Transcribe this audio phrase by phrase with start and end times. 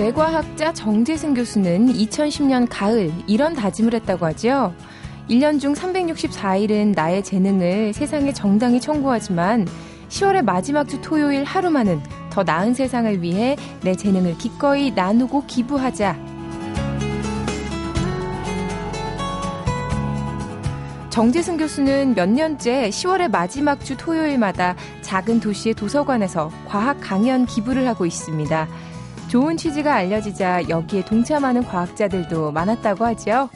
[0.00, 4.72] 뇌과학자 정재승 교수는 2010년 가을 이런 다짐을 했다고 하죠.
[5.28, 9.68] 1년 중 364일은 나의 재능을 세상에 정당히 청구하지만
[10.08, 12.00] 10월의 마지막 주 토요일 하루만은
[12.30, 16.16] 더 나은 세상을 위해 내 재능을 기꺼이 나누고 기부하자.
[21.10, 28.06] 정재승 교수는 몇 년째 10월의 마지막 주 토요일마다 작은 도시의 도서관에서 과학 강연 기부를 하고
[28.06, 28.66] 있습니다.
[29.30, 33.48] 좋은 취지가 알려지자 여기에 동참하는 과학자들도 많았다고 하죠.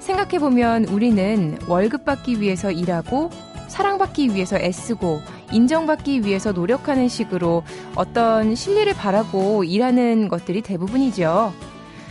[0.00, 3.30] 생각해보면 우리는 월급 받기 위해서 일하고
[3.68, 5.20] 사랑받기 위해서 애쓰고
[5.52, 7.62] 인정받기 위해서 노력하는 식으로
[7.94, 11.52] 어떤 실리를 바라고 일하는 것들이 대부분이죠.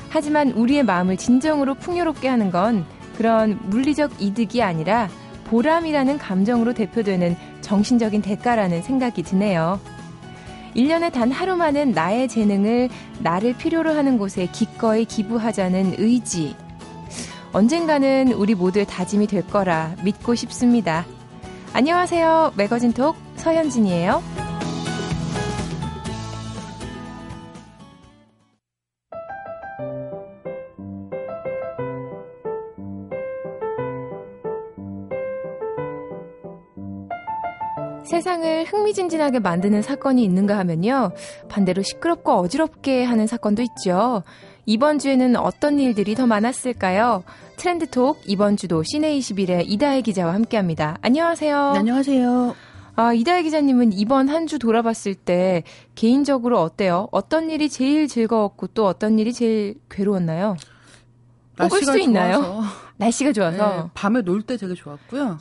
[0.07, 2.85] 하지만 우리의 마음을 진정으로 풍요롭게 하는 건
[3.17, 5.09] 그런 물리적 이득이 아니라
[5.47, 9.81] 보람이라는 감정으로 대표되는 정신적인 대가라는 생각이 드네요.
[10.75, 12.89] 1년에 단 하루만은 나의 재능을
[13.19, 16.55] 나를 필요로 하는 곳에 기꺼이 기부하자는 의지.
[17.51, 21.05] 언젠가는 우리 모두의 다짐이 될 거라 믿고 싶습니다.
[21.73, 22.53] 안녕하세요.
[22.55, 24.38] 매거진 톡 서현진이에요.
[38.23, 41.11] 세상을 흥미진진하게 만드는 사건이 있는가 하면요.
[41.47, 44.23] 반대로 시끄럽고 어지럽게 하는 사건도 있죠.
[44.65, 47.23] 이번 주에는 어떤 일들이 더 많았을까요?
[47.55, 50.97] 트렌드톡 이번 주도 시내21의 이다혜 기자와 함께합니다.
[51.01, 51.71] 안녕하세요.
[51.71, 52.55] 네, 안녕하세요.
[52.97, 55.63] 아, 이다혜 기자님은 이번 한 주 돌아봤을 때
[55.95, 57.07] 개인적으로 어때요?
[57.11, 60.57] 어떤 일이 제일 즐거웠고 또 어떤 일이 제일 괴로웠나요?
[61.55, 62.33] 뽑을 수 있나요?
[62.41, 62.63] 좋아서.
[62.97, 63.83] 날씨가 좋아서.
[63.83, 65.21] 네, 밤에 놀 때 되게 좋았고요.
[65.23, 65.39] 야.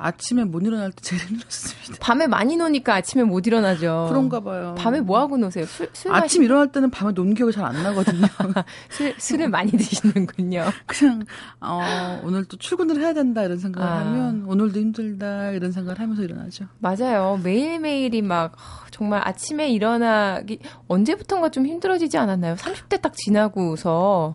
[0.00, 1.96] 아침에 못 일어날 때 제일 힘들었습니다.
[2.04, 4.06] 밤에 많이 노니까 아침에 못 일어나죠.
[4.08, 4.74] 그런가 봐요.
[4.76, 5.66] 밤에 뭐 하고 노세요?
[5.66, 6.44] 술, 술 아침 마시...
[6.44, 8.26] 일어날 때는 밤에 논 기억이 잘 안 나거든요.
[8.90, 10.64] 술, 술을 많이 드시는군요.
[10.86, 11.24] 그냥
[11.60, 14.00] 어, 오늘 또 출근을 해야 된다 이런 생각을 아.
[14.00, 16.66] 하면 오늘도 힘들다 이런 생각을 하면서 일어나죠.
[16.78, 17.38] 맞아요.
[17.42, 18.56] 매일매일이 막
[18.90, 20.58] 정말 아침에 일어나기
[20.88, 22.56] 언제부턴가 좀 힘들어지지 않았나요?
[22.56, 24.34] 30대 딱 지나고서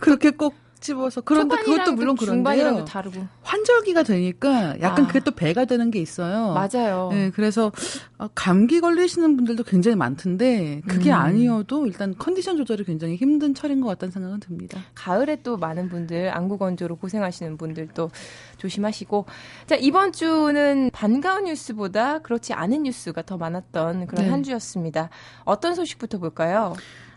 [0.00, 0.54] 그렇게 꼭
[0.86, 2.84] 집어서 그런데 그것도 물론 그런데요.
[2.84, 5.06] 다르고 환절기가 되니까 약간 아.
[5.08, 6.54] 그게 또 배가 되는 게 있어요.
[6.54, 7.08] 맞아요.
[7.10, 7.72] 네, 그래서
[8.18, 11.16] 어, 감기 걸리시는 분들도 굉장히 많던데 그게 음.
[11.16, 14.80] 아니어도 일단 컨디션 조절이 굉장히 힘든 철인 것 같다는 생각은 듭니다.
[14.94, 18.10] 가을에 또 많은 분들 안구 건조로 고생하시는 분들도
[18.58, 19.26] 조심하시고
[19.66, 24.30] 자 이번 주는 반가운 뉴스보다 그렇지 않은 뉴스가 더 많았던 그런 네.
[24.30, 25.10] 한 주였습니다.
[25.44, 26.74] 어떤 소식부터 볼까요?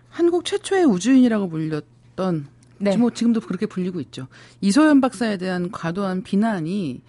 [0.10, 2.48] 한국 최초의 우주인이라고 불렸던
[2.80, 2.98] 네.
[2.98, 4.28] 뭐 지금도 그렇게 불리고 있죠.
[4.62, 7.02] 이소연 박사에 대한 과도한 비난이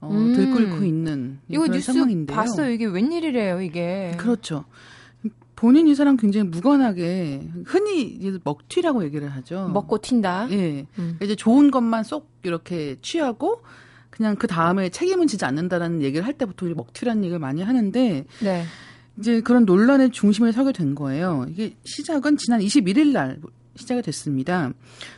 [0.00, 0.32] 어, 음.
[0.34, 2.36] 들끓고 있는 이거 뉴스 상황인데요.
[2.36, 2.70] 봤어요.
[2.70, 4.14] 이게 웬일이래요, 이게.
[4.18, 4.64] 그렇죠.
[5.56, 9.68] 본인 이 사람 굉장히 무관하게 흔히 먹튀라고 얘기를 하죠.
[9.72, 10.52] 먹고 튄다.
[10.52, 10.86] 예.
[11.00, 11.18] 음.
[11.20, 13.62] 이제 좋은 것만 쏙 이렇게 취하고
[14.10, 18.64] 그냥 그 다음에 책임은 지지 않는다라는 얘기를 할 때 보통 먹튀라는 얘기를 많이 하는데 네.
[19.18, 21.44] 이제 그런 논란의 중심에 서게 된 거예요.
[21.50, 23.40] 이게 시작은 지난 21일 날
[23.78, 24.72] 시작이 됐습니다.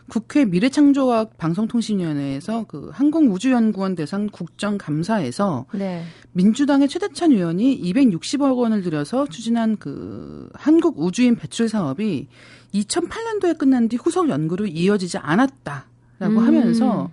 [0.08, 6.04] 국회 미래창조학 방송통신위원회에서 그 항공우주연구원 대상 국정감사에서 네.
[6.32, 12.28] 민주당의 최대찬 의원이 260억 원을 들여서 추진한 그 한국 우주인 배출 사업이
[12.74, 15.84] 2008년도에 끝난 뒤 후속 연구로 이어지지 않았다라고
[16.20, 16.38] 음.
[16.38, 17.10] 하면서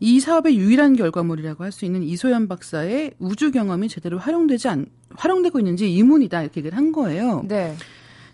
[0.00, 5.58] 이 사업의 유일한 결과물이라고 할 수 있는 이소연 박사의 우주 경험이 제대로 활용되지 않, 활용되고
[5.58, 7.44] 있는지 의문이다 이렇게 얘기를 한 거예요.
[7.48, 7.74] 네.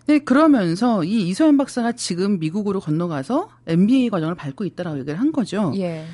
[0.07, 5.73] 네, 그러면서 이 이소연 박사가 지금 미국으로 건너가서 MBA 과정을 밟고 있다라고 얘기를 한 거죠.
[5.77, 6.05] 예.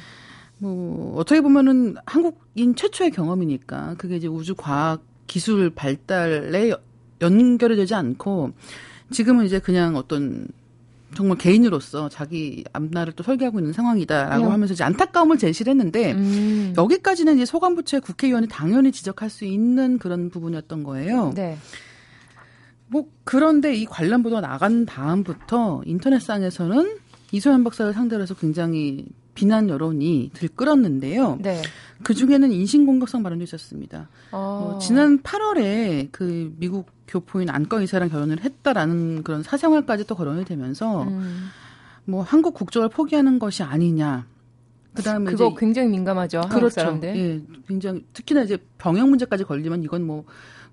[0.60, 6.72] 뭐 어떻게 보면은 한국인 최초의 경험이니까 그게 이제 우주 과학 기술 발달에
[7.22, 8.52] 연결이 되지 않고
[9.12, 10.48] 지금은 이제 그냥 어떤
[11.16, 14.52] 정말 개인으로서 자기 앞날을 또 설계하고 있는 상황이다라고 음.
[14.52, 16.74] 하면서 이제 안타까움을 제시를 했는데 음.
[16.78, 21.34] 여기까지는 이제 소관부처의 국회의원이 당연히 지적할 수 있는 그런 부분이었던 거예요.
[21.36, 21.58] 네.
[22.92, 26.98] 뭐 그런데 이 관련 보도가 나간 다음부터 인터넷상에서는
[27.32, 31.40] 이소연 박사를 상대로 해서 굉장히 비난 여론이 들끓었는데요.
[31.42, 31.62] 네.
[32.04, 34.10] 그 중에는 인신공격성 발언도 있었습니다.
[34.34, 34.76] 어.
[34.76, 41.04] 어, 지난 8월에 그 미국 교포인 안과 의사랑 결혼을 했다라는 그런 사생활까지 또 거론이 되면서
[41.04, 41.48] 음.
[42.04, 44.26] 뭐 한국 국적을 포기하는 것이 아니냐.
[44.96, 46.42] 그다음에 그거 굉장히 민감하죠.
[46.52, 47.00] 그렇죠.
[47.04, 50.26] 예, 굉장히 특히나 이제 병역 문제까지 걸리면 이건 뭐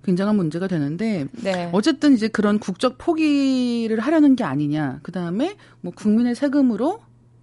[0.05, 1.69] 굉장한 문제가 되는데 네.
[1.73, 5.01] 어쨌든 이제 그런 국적 포기를 하려는 게 아니냐.
[5.03, 7.01] 그다음에 뭐 국민의 세금으로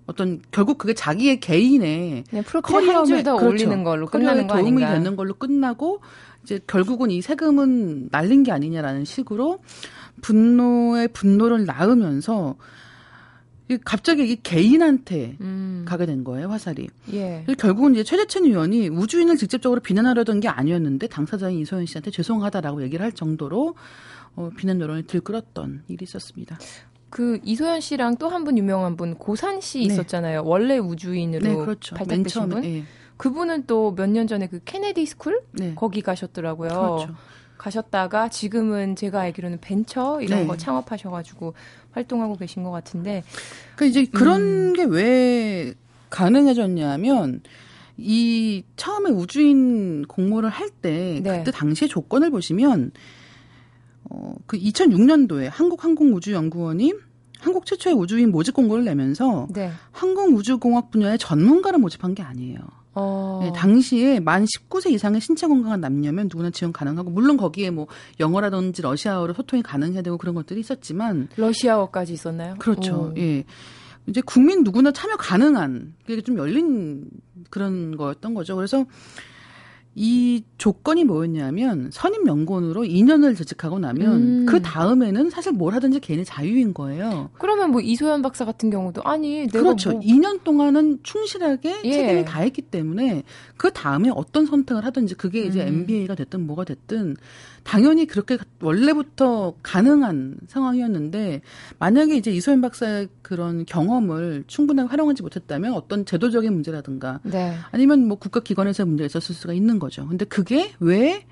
[0.08, 2.24] 어떤 결국 그게 자기의 개인의
[2.64, 3.46] 커리어에 그렇죠.
[3.46, 4.94] 올리는 걸로 끝나는 거 도움이 아닌가.
[4.94, 6.02] 되는 걸로 끝나고
[6.44, 9.60] 이제 결국은 이 세금은 날린 게 아니냐라는 식으로
[10.22, 12.56] 분노의 분노를 낳으면서
[13.84, 15.86] 갑자기 이 개인한테 음.
[15.88, 16.88] 가게 된 거예요 화살이.
[17.14, 17.46] 예.
[17.58, 23.12] 결국은 이제 최재천 의원이 우주인을 직접적으로 비난하려던 게 아니었는데 당사자인 이소연 씨한테 죄송하다라고 얘기를 할
[23.12, 23.76] 정도로
[24.36, 26.60] 어, 비난 여론을 들끓었던 일이 있었습니다.
[27.10, 29.86] 그 이소연 씨랑 또 한 분 유명한 분 고산 씨 네.
[29.86, 30.44] 있었잖아요.
[30.46, 31.96] 원래 우주인으로 네, 그렇죠.
[31.96, 32.64] 발탁되신 분.
[32.66, 32.84] 예.
[33.18, 35.74] 그분은 또 몇 년 전에 그 케네디 스쿨 네.
[35.76, 36.70] 거기 가셨더라고요.
[36.70, 37.16] 그렇죠.
[37.58, 40.48] 가셨다가 지금은 제가 알기로는 벤처 이런 네.
[40.48, 41.54] 거 창업하셔가지고
[41.92, 43.24] 활동하고 계신 것 같은데.
[43.76, 44.74] 그 이제 그런 음.
[44.74, 45.74] 게왜
[46.10, 47.42] 가능해졌냐면
[47.98, 51.38] 이 처음에 우주인 공모를 할때 네.
[51.40, 52.92] 그때 당시의 조건을 보시면
[54.10, 56.94] 어, 그 2006년도에 한국항공우주연구원이
[57.40, 59.72] 한국 최초의 우주인 모집 공고를 내면서 네.
[59.92, 62.58] 항공우주공학 분야의 전문가를 모집한 게 아니에요.
[62.96, 63.40] 어.
[63.44, 67.88] 네, 당시에 만 19세 이상의 신체 건강한 남녀면 누구나 지원 가능하고 물론 거기에 뭐
[68.20, 72.56] 영어라든지 러시아어로 소통이 가능해야 되고 그런 것들이 있었지만 러시아어까지 있었나요?
[72.58, 73.12] 그렇죠.
[73.12, 73.14] 오.
[73.18, 73.44] 예.
[74.08, 77.10] 이제 국민 누구나 참여 가능한 그게 좀 열린
[77.50, 78.56] 그런 거였던 거죠.
[78.56, 78.86] 그래서
[79.98, 84.46] 이 조건이 뭐였냐면 선임 연구원으로 2년을 재직하고 나면 음.
[84.46, 87.30] 그 다음에는 사실 뭘 하든지 개인의 자유인 거예요.
[87.40, 89.92] 그러면 뭐 이소연 박사 같은 경우도 아니 내가 그렇죠.
[89.92, 91.92] 뭐 2년 동안은 충실하게 예.
[91.94, 93.24] 책임을 다했기 때문에
[93.56, 95.68] 그 다음에 어떤 선택을 하든지 그게 이제 음.
[95.68, 97.16] MBA가 됐든 뭐가 됐든
[97.66, 101.42] 당연히 그렇게 원래부터 가능한 상황이었는데
[101.80, 107.56] 만약에 이제 이소연 박사의 그런 경험을 충분하게 활용하지 못했다면 어떤 제도적인 문제라든가 네.
[107.72, 110.08] 아니면 뭐 국가기관에서 문제가 있었을 수가 있는 거죠.
[110.08, 111.26] 근데 그게 왜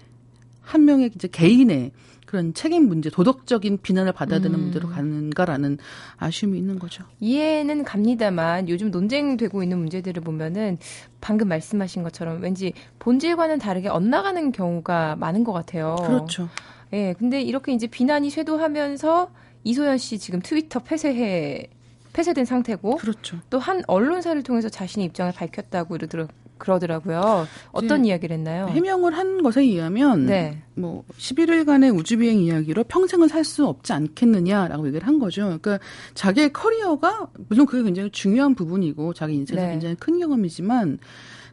[0.64, 1.92] 한 명의 이제 개인의
[2.26, 4.64] 그런 책임 문제, 도덕적인 비난을 받아야 되는 음.
[4.64, 5.78] 문제로 가는가라는
[6.18, 7.04] 아쉬움이 있는 거죠.
[7.20, 10.80] 이해는 갑니다만 요즘 논쟁되고 있는 문제들을 보면은
[11.22, 15.96] 방금 말씀하신 것처럼 왠지 본질과는 다르게 엇나가는 경우가 많은 것 같아요.
[16.00, 16.50] 그렇죠.
[16.94, 19.30] 예, 근데 이렇게 이제 비난이 쇄도하면서
[19.64, 21.68] 이소연 씨 지금 트위터 폐쇄해
[22.14, 23.38] 폐쇄된 상태고 그렇죠.
[23.50, 26.28] 또 한 언론사를 통해서 자신의 입장을 밝혔다고 이러더라
[26.58, 27.48] 그러더라고요.
[27.72, 28.68] 어떤 이야기를 했나요?
[28.68, 30.62] 해명을 한 것에 의하면 네.
[30.76, 35.44] 뭐 11일간의 우주 비행 이야기로 평생을 살 수 없지 않겠느냐라고 얘기를 한 거죠.
[35.44, 35.80] 그러니까
[36.14, 39.72] 자기의 커리어가 물론 그게 굉장히 중요한 부분이고 자기 인생에서 네.
[39.74, 41.00] 굉장히 큰 경험이지만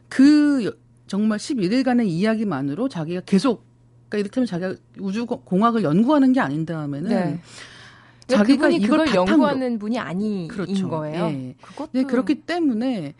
[0.07, 3.65] 그 정말 11일간의 이야기만으로 자기가 계속
[4.07, 7.39] 그러니까 이를테면 자기가 우주 공학을 연구하는 게 아닌 다음에는 네.
[8.27, 10.89] 자기가 이걸 연구하는 분이 아닌 그렇죠.
[10.89, 11.25] 거예요.
[11.25, 11.55] 예.
[11.61, 13.13] 그것도 네, 그렇기 때문에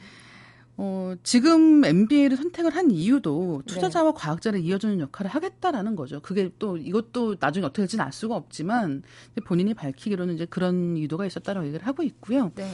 [0.84, 4.18] 어, 지금 MBA를 선택을 한 이유도 투자자와 네.
[4.18, 6.22] 과학자를 이어주는 역할을 하겠다라는 거죠.
[6.22, 9.04] 그게 또 이것도 나중에 어떻게 될지는 알 수가 없지만
[9.46, 12.52] 본인이 밝히기로는 이제 그런 의도가 있었다라고 얘기를 하고 있고요.
[12.56, 12.68] 네.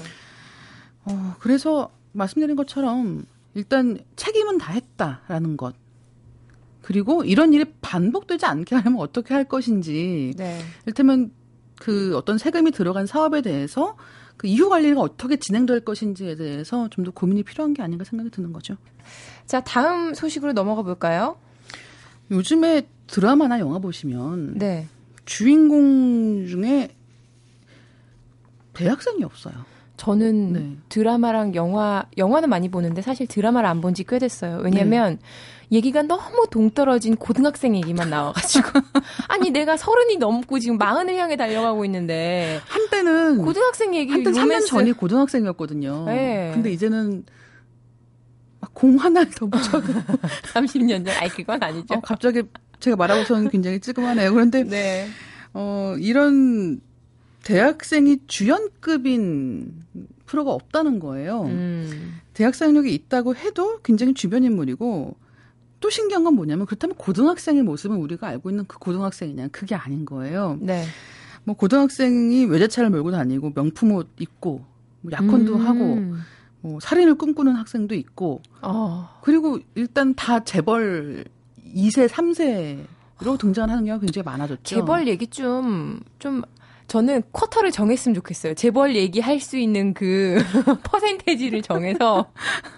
[1.03, 3.25] 어, 그래서 말씀드린 것처럼
[3.55, 5.75] 일단 책임은 다 했다라는 것.
[6.81, 10.33] 그리고 이런 일이 반복되지 않게 하려면 어떻게 할 것인지.
[10.37, 10.61] 네.
[10.85, 11.33] 이를테면
[11.77, 13.97] 그 어떤 세금이 들어간 사업에 대해서
[14.37, 18.53] 그 이후 관리가 어떻게 진행될 것인지에 대해서 좀 더 고민이 필요한 게 아닌가 생각이 드는
[18.53, 18.75] 거죠.
[19.45, 21.37] 자, 다음 소식으로 넘어가 볼까요?
[22.31, 24.87] 요즘에 드라마나 영화 보시면 네.
[25.25, 26.89] 주인공 중에
[28.73, 29.53] 대학생이 없어요.
[29.97, 30.77] 저는 네.
[30.89, 34.59] 드라마랑 영화, 영화는 많이 보는데 사실 드라마를 안 본 지 꽤 됐어요.
[34.63, 35.19] 왜냐면 네.
[35.71, 38.69] 얘기가 너무 동떨어진 고등학생 얘기만 나와가지고.
[39.27, 42.61] 아니, 내가 서른이 넘고 지금 마흔을 향해 달려가고 있는데.
[42.67, 43.39] 한때는.
[43.43, 44.65] 고등학생 얘기 한때 로맨스.
[44.65, 46.05] 3년 전이 고등학생이었거든요.
[46.05, 46.51] 네.
[46.53, 47.25] 근데 이제는
[48.73, 49.93] 공 하나를 더 붙여도.
[50.53, 51.15] 30년 전?
[51.17, 51.95] 아니, 그건 아니죠.
[51.95, 52.43] 어, 갑자기
[52.79, 54.63] 제가 말하고서는 굉장히 찌그하네요 그런데.
[54.63, 55.07] 네.
[55.53, 56.79] 어, 이런
[57.43, 59.73] 대학생이 주연급인
[60.25, 61.43] 프로가 없다는 거예요.
[61.43, 62.19] 음.
[62.33, 65.15] 대학생력이 있다고 해도 굉장히 주변 인물이고
[65.79, 70.57] 또 신기한 건 뭐냐면 그렇다면 고등학생의 모습은 우리가 알고 있는 그 고등학생이냐 그게 아닌 거예요.
[70.59, 70.85] 네.
[71.43, 74.65] 뭐 고등학생이 외제차를 몰고 다니고 명품 옷 입고
[75.01, 75.65] 뭐 약혼도 음.
[75.65, 76.17] 하고
[76.61, 79.19] 뭐 살인을 꿈꾸는 학생도 있고 어.
[79.21, 81.25] 그리고 일단 다 재벌
[81.75, 84.63] 2세, 3세로 등장하는 경우가 굉장히 많아졌죠.
[84.63, 86.41] 재벌 얘기 좀, 좀
[86.87, 88.53] 저는 쿼터를 정했으면 좋겠어요.
[88.53, 90.37] 재벌 얘기할 수 있는 그
[90.83, 92.31] 퍼센테지를 정해서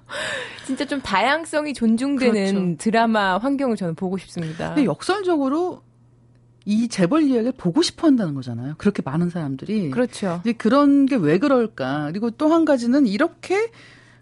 [0.65, 2.77] 진짜 좀 다양성이 존중되는 그렇죠.
[2.77, 4.69] 드라마 환경을 저는 보고 싶습니다.
[4.73, 5.81] 근데 역설적으로
[6.65, 8.75] 이 재벌 이야기를 보고 싶어 한다는 거잖아요.
[8.77, 9.89] 그렇게 많은 사람들이.
[9.91, 10.39] 그렇죠.
[10.43, 12.07] 이제 그런 게 왜 그럴까?
[12.07, 13.69] 그리고 또 한 가지는 이렇게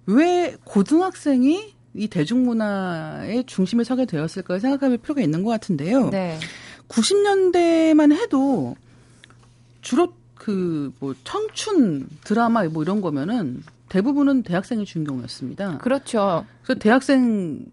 [0.06, 6.10] 왜 고등학생이 이 대중문화의 중심에 서게 되었을까 생각할 필요가 있는 것 같은데요.
[6.10, 6.38] 네.
[6.90, 8.76] 90년대만 해도
[9.88, 15.78] 주로 그 뭐 청춘 드라마 뭐 이런 거면은 대부분은 대학생의 주인공이었습니다.
[15.80, 16.46] 그렇죠.
[16.64, 17.66] 그래서 대학생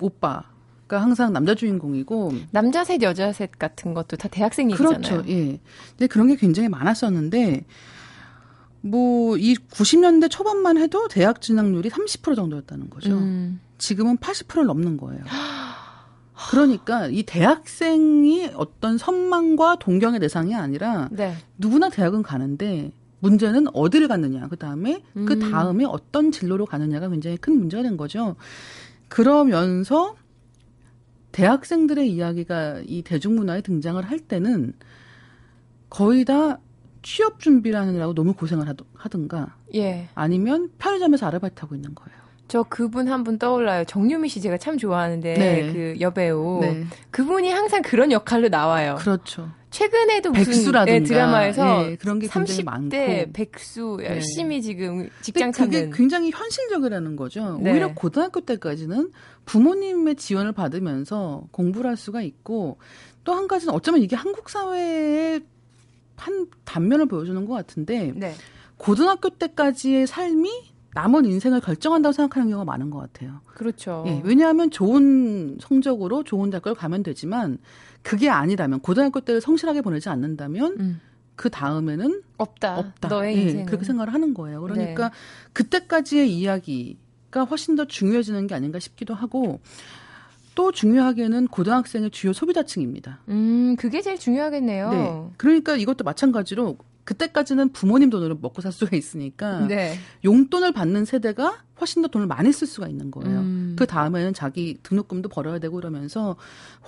[0.00, 0.44] 오빠
[0.88, 5.00] 가 항상 남자 주인공이고 남자 셋 여자 셋 같은 것도 다 대학생 얘기잖아요.
[5.00, 5.24] 그렇죠.
[5.28, 5.58] 예.
[5.90, 7.64] 근데 그런 게 굉장히 많았었는데
[8.82, 13.10] 뭐 이 90년대 초반만 해도 대학 진학률이 30% 정도였다는 거죠.
[13.18, 13.60] 음.
[13.78, 15.22] 지금은 80%를 넘는 거예요.
[16.50, 21.34] 그러니까 이 대학생이 어떤 선망과 동경의 대상이 아니라 네.
[21.58, 24.48] 누구나 대학은 가는데 문제는 어디를 갔느냐.
[24.48, 25.26] 그 다음에 그 음.
[25.26, 28.36] 그 다음에 어떤 진로로 가느냐가 굉장히 큰 문제가 된 거죠.
[29.08, 30.14] 그러면서
[31.32, 34.74] 대학생들의 이야기가 이 대중문화에 등장을 할 때는
[35.88, 36.58] 거의 다
[37.02, 40.08] 취업 준비를 하느라고 너무 고생을 하든가 예.
[40.14, 42.18] 아니면 편의점에서 아르바이트 하고 있는 거예요.
[42.48, 43.84] 저 그분 한 분 떠올라요.
[43.84, 45.72] 정유미 씨 제가 참 좋아하는데 네.
[45.72, 46.84] 그 여배우 네.
[47.10, 48.96] 그분이 항상 그런 역할로 나와요.
[48.98, 49.50] 그렇죠.
[49.70, 53.32] 최근에도 무슨 백수라든가 네, 드라마에서 네, 그런 게 30대 많고.
[53.32, 54.06] 백수 네.
[54.06, 57.58] 열심히 지금 직장 찾는 그게 굉장히 현실적이라는 거죠.
[57.60, 57.72] 네.
[57.72, 59.10] 오히려 고등학교 때까지는
[59.44, 62.78] 부모님의 지원을 받으면서 공부를 할 수가 있고
[63.24, 65.40] 또 한 가지는 어쩌면 이게 한국 사회의
[66.16, 68.32] 한 단면을 보여주는 것 같은데 네.
[68.78, 73.40] 고등학교 때까지의 삶이 남은 인생을 결정한다고 생각하는 경우가 많은 것 같아요.
[73.44, 74.02] 그렇죠.
[74.06, 77.58] 예, 왜냐하면 좋은 성적으로 좋은 대학교를 가면 되지만
[78.00, 81.00] 그게 아니라면 고등학교 때를 성실하게 보내지 않는다면 음.
[81.34, 82.78] 그 다음에는 없다.
[82.78, 83.08] 없다.
[83.08, 83.66] 너의 예, 인생은.
[83.66, 84.62] 그렇게 생각을 하는 거예요.
[84.62, 85.14] 그러니까 네.
[85.52, 89.60] 그때까지의 이야기가 훨씬 더 중요해지는 게 아닌가 싶기도 하고
[90.54, 93.18] 또 중요하게는 고등학생의 주요 소비자층입니다.
[93.28, 94.90] 음, 그게 제일 중요하겠네요.
[94.90, 95.24] 네.
[95.36, 99.96] 그러니까 이것도 마찬가지로 그때까지는 부모님 돈으로 먹고 살 수가 있으니까 네.
[100.24, 103.38] 용돈을 받는 세대가 훨씬 더 돈을 많이 쓸 수가 있는 거예요.
[103.40, 103.76] 음.
[103.78, 106.36] 그 다음에는 자기 등록금도 벌어야 되고 그러면서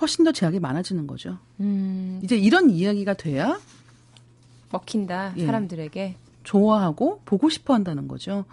[0.01, 1.37] 훨씬 더 제약이 많아지는 거죠.
[1.61, 2.19] 음.
[2.21, 3.59] 이제 이런 이야기가 돼야
[4.71, 8.45] 먹힌다 사람들에게 예, 좋아하고 보고 싶어 한다는 거죠.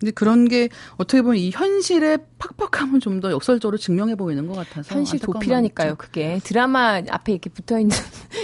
[0.00, 4.94] 근데 그런 게 어떻게 보면 이 현실의 팍팍함을 좀 더 역설적으로 증명해 보이는 것 같아서
[4.94, 5.96] 현실 도피라니까요.
[5.96, 7.94] 그게 드라마 앞에 이렇게 붙어 있는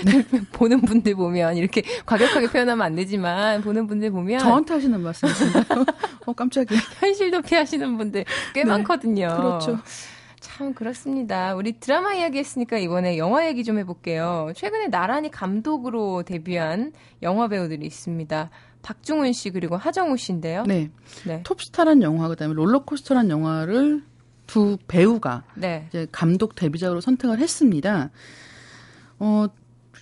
[0.04, 0.22] 네.
[0.52, 5.86] 보는 분들 보면 이렇게 과격하게 표현하면 안 되지만 보는 분들 보면 저한테 하시는 말씀이신가요?
[6.26, 6.78] 어 깜짝이야.
[7.00, 8.68] 현실 도피하시는 분들 꽤 네.
[8.68, 9.28] 많거든요.
[9.34, 9.78] 그렇죠.
[10.40, 11.54] 참 그렇습니다.
[11.54, 14.52] 우리 드라마 이야기 했으니까 이번에 영화 얘기 좀 해볼게요.
[14.54, 18.50] 최근에 나란히 감독으로 데뷔한 영화 배우들이 있습니다.
[18.86, 20.62] 박중훈 씨 그리고 하정우 씨인데요.
[20.62, 20.92] 네.
[21.26, 21.42] 네.
[21.42, 24.04] 톱스타란 영화 그다음에 롤러코스터란 영화를
[24.46, 25.86] 두 배우가 네.
[25.88, 28.10] 이제 감독 데뷔작으로 선택을 했습니다.
[29.18, 29.46] 어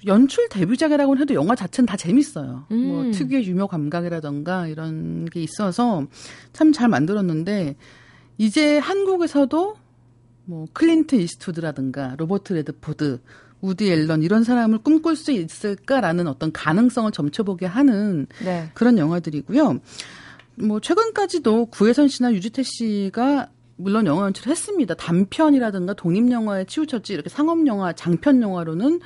[0.06, 2.66] 연출 데뷔작이라고 해도 영화 자체는 다 재밌어요.
[2.68, 2.88] 뭐 음.
[2.88, 6.06] 뭐 특유의 유머 감각이라던가 이런 게 있어서
[6.52, 7.76] 참 잘 만들었는데
[8.36, 9.76] 이제 한국에서도
[10.44, 13.20] 뭐 클린트 이스트우드라든가 로버트 레드포드
[13.60, 18.70] 우디 앨런 이런 사람을 꿈꿀 수 있을까라는 어떤 가능성을 점쳐보게 하는 네.
[18.74, 19.80] 그런 영화들이고요.
[20.56, 24.94] 뭐 최근까지도 구혜선 씨나 유지태 씨가 물론 영화 연출을 했습니다.
[24.94, 29.00] 단편이라든가 독립 영화에 치우쳤지 이렇게 상업 영화, 장편 영화로는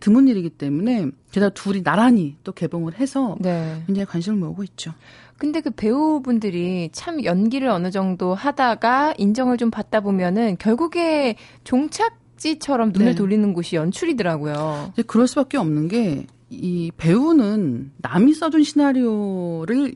[0.00, 3.82] 드문 일이기 때문에 게다가 둘이 나란히 또 개봉을 해서 네.
[3.86, 4.92] 굉장히 관심을 모으고 있죠.
[5.36, 12.92] 근데 그 배우분들이 참 연기를 어느 정도 하다가 인정을 좀 받다 보면은 결국에 종착 찌처럼
[12.92, 13.14] 눈을 네.
[13.14, 14.90] 돌리는 곳이 연출이더라고요.
[14.92, 19.94] 이제 그럴 수밖에 없는 게 이 배우는 남이 써준 시나리오를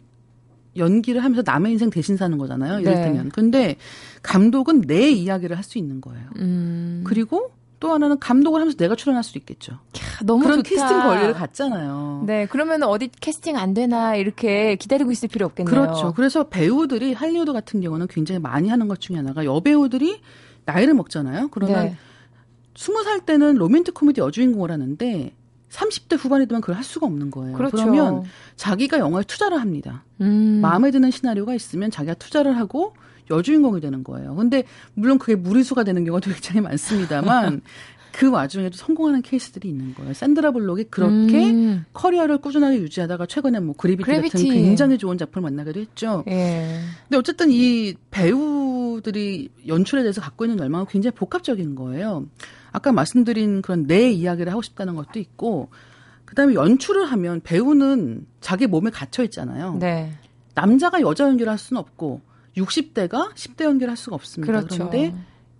[0.76, 2.80] 연기를 하면서 남의 인생 대신 사는 거잖아요.
[2.80, 3.24] 이를테면.
[3.24, 3.30] 네.
[3.32, 3.76] 근데
[4.22, 6.24] 감독은 내 이야기를 할 수 있는 거예요.
[6.36, 7.02] 음.
[7.06, 9.72] 그리고 또 하나는 감독을 하면서 내가 출연할 수도 있겠죠.
[9.74, 9.78] 야,
[10.24, 10.68] 너무 그런 좋다.
[10.68, 12.24] 캐스팅 권리를 갖잖아요.
[12.26, 15.70] 네, 그러면 어디 캐스팅 안 되나 이렇게 기다리고 있을 필요 없겠네요.
[15.72, 16.12] 그렇죠.
[16.14, 20.20] 그래서 배우들이 할리우드 같은 경우는 굉장히 많이 하는 것 중에 하나가 여배우들이
[20.64, 21.48] 나이를 먹잖아요.
[21.48, 21.96] 그러면 네.
[22.78, 25.32] 20살 때는 로맨틱 코미디 여주인공을 하는데
[25.70, 27.56] 30대 후반이 되면 그걸 할 수가 없는 거예요.
[27.56, 27.76] 그렇죠.
[27.76, 28.22] 그러면
[28.56, 30.04] 자기가 영화에 투자를 합니다.
[30.20, 30.60] 음.
[30.62, 32.94] 마음에 드는 시나리오가 있으면 자기가 투자를 하고
[33.30, 34.34] 여주인공이 되는 거예요.
[34.36, 34.62] 근데
[34.94, 37.60] 물론 그게 무리수가 되는 경우도 굉장히 많습니다만
[38.12, 40.14] 그 와중에도 성공하는 케이스들이 있는 거예요.
[40.14, 41.84] 샌드라 블록이 그렇게 음.
[41.92, 44.30] 커리어를 꾸준하게 유지하다가 최근에 뭐 그래비티, 그래비티.
[44.30, 46.24] 같은 굉장히 좋은 작품을 만나기도 했죠.
[46.28, 46.80] 예.
[47.04, 52.26] 근데 어쨌든 이 배우 들이 연출에 대해서 갖고 있는 열망은 굉장히 복합적인 거예요.
[52.72, 55.70] 아까 말씀드린 그런 내 이야기를 하고 싶다는 것도 있고
[56.24, 59.76] 그 다음에 연출을 하면 배우는 자기 몸에 갇혀 있잖아요.
[59.80, 60.12] 네.
[60.54, 62.20] 남자가 여자 연기를 할 수는 없고
[62.56, 64.52] 60대가 10대 연기를 할 수가 없습니다.
[64.52, 64.88] 그렇죠.
[64.88, 65.14] 그런데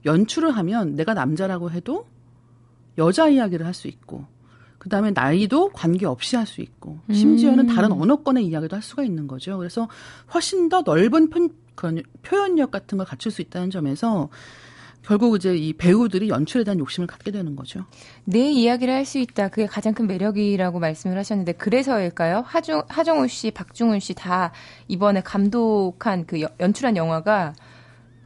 [0.04, 2.06] 연출을 하면 내가 남자라고 해도
[2.98, 4.24] 여자 이야기를 할 수 있고
[4.78, 7.74] 그 다음에 나이도 관계없이 할 수 있고 심지어는 음.
[7.74, 9.58] 다른 언어권의 이야기도 할 수가 있는 거죠.
[9.58, 9.88] 그래서
[10.34, 14.28] 훨씬 더 넓은 편, 그런 표현력 같은 걸 갖출 수 있다는 점에서
[15.02, 17.86] 결국 이제 이 배우들이 연출에 대한 욕심을 갖게 되는 거죠.
[18.24, 19.48] 내 이야기를 할 수 있다.
[19.48, 22.42] 그게 가장 큰 매력이라고 말씀을 하셨는데 그래서일까요?
[22.44, 24.52] 하중 하정우 씨, 박중훈 씨 다
[24.88, 27.54] 이번에 감독한 그 연출한 영화가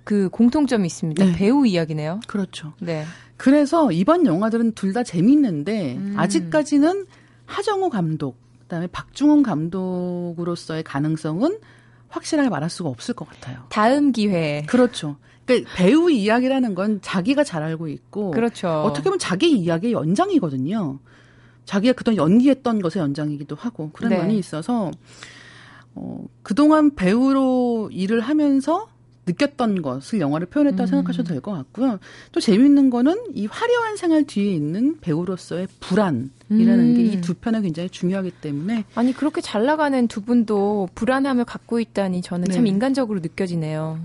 [0.02, 1.24] 그 공통점이 있습니다.
[1.24, 1.32] 네.
[1.34, 2.20] 배우 이야기네요.
[2.26, 2.72] 그렇죠.
[2.80, 3.04] 네.
[3.36, 6.14] 그래서 이번 영화들은 둘 다 재밌는데 음.
[6.16, 7.06] 아직까지는
[7.46, 11.58] 하정우 감독, 그다음에 박중훈 감독으로서의 가능성은
[12.12, 13.64] 확실하게 말할 수가 없을 것 같아요.
[13.70, 14.64] 다음 기회에.
[14.66, 15.16] 그렇죠.
[15.44, 18.68] 그러니까 배우 이야기라는 건 자기가 잘 알고 있고 그렇죠.
[18.68, 20.98] 어떻게 보면 자기 이야기의 연장이거든요.
[21.64, 24.18] 자기가 그동안 연기했던 것의 연장이기도 하고 그런 네.
[24.18, 24.90] 면이 있어서
[25.94, 28.88] 어, 그동안 배우로 일을 하면서
[29.26, 30.86] 느꼈던 것을 영화를 표현했다고 음.
[30.86, 31.98] 생각하셔도 될 것 같고요.
[32.32, 36.94] 또 재미있는 거는 이 화려한 생활 뒤에 있는 배우로서의 불안이라는 음.
[36.96, 42.22] 게이 두 편에 굉장히 중요하기 때문에 아니 그렇게 잘 나가는 두 분도 불안함을 갖고 있다니
[42.22, 42.54] 저는 네.
[42.54, 43.98] 참 인간적으로 느껴지네요.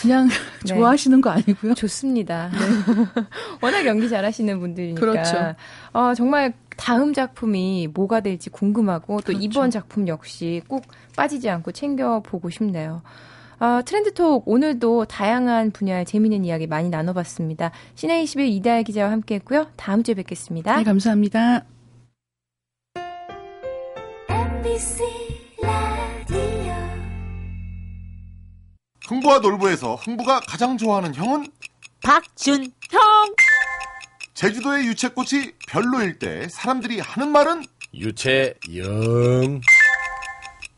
[0.00, 0.34] 그냥 네.
[0.66, 1.74] 좋아하시는 거 아니고요?
[1.74, 2.50] 좋습니다.
[2.52, 2.58] 네.
[3.60, 5.00] 워낙 연기 잘하시는 분들이니까.
[5.00, 5.54] 그렇죠.
[5.92, 9.42] 어, 정말 다음 작품이 뭐가 될지 궁금하고 또 그렇죠.
[9.42, 10.84] 이번 작품 역시 꼭
[11.16, 13.02] 빠지지 않고 챙겨보고 싶네요.
[13.60, 17.72] 어, 트렌드톡 오늘도 다양한 분야의 재미있는 이야기 많이 나눠봤습니다.
[17.94, 19.70] 시내 21 이다혜 기자와 함께했고요.
[19.76, 20.78] 다음 주에 뵙겠습니다.
[20.78, 21.66] 네, 감사합니다.
[29.06, 31.46] 흥부와 놀부에서 흥부가 가장 좋아하는 형은
[32.02, 32.70] 박준형.
[34.32, 39.60] 제주도의 유채꽃이 별로일 때 사람들이 하는 말은 유채영.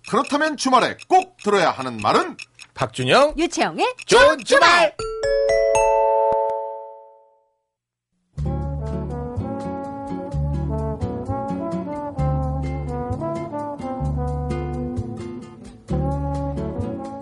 [0.08, 2.36] 그렇다면 주말에 꼭 들어야 하는 말은
[2.74, 3.34] 박준영.
[3.36, 4.94] 유채영의 좋은 주말.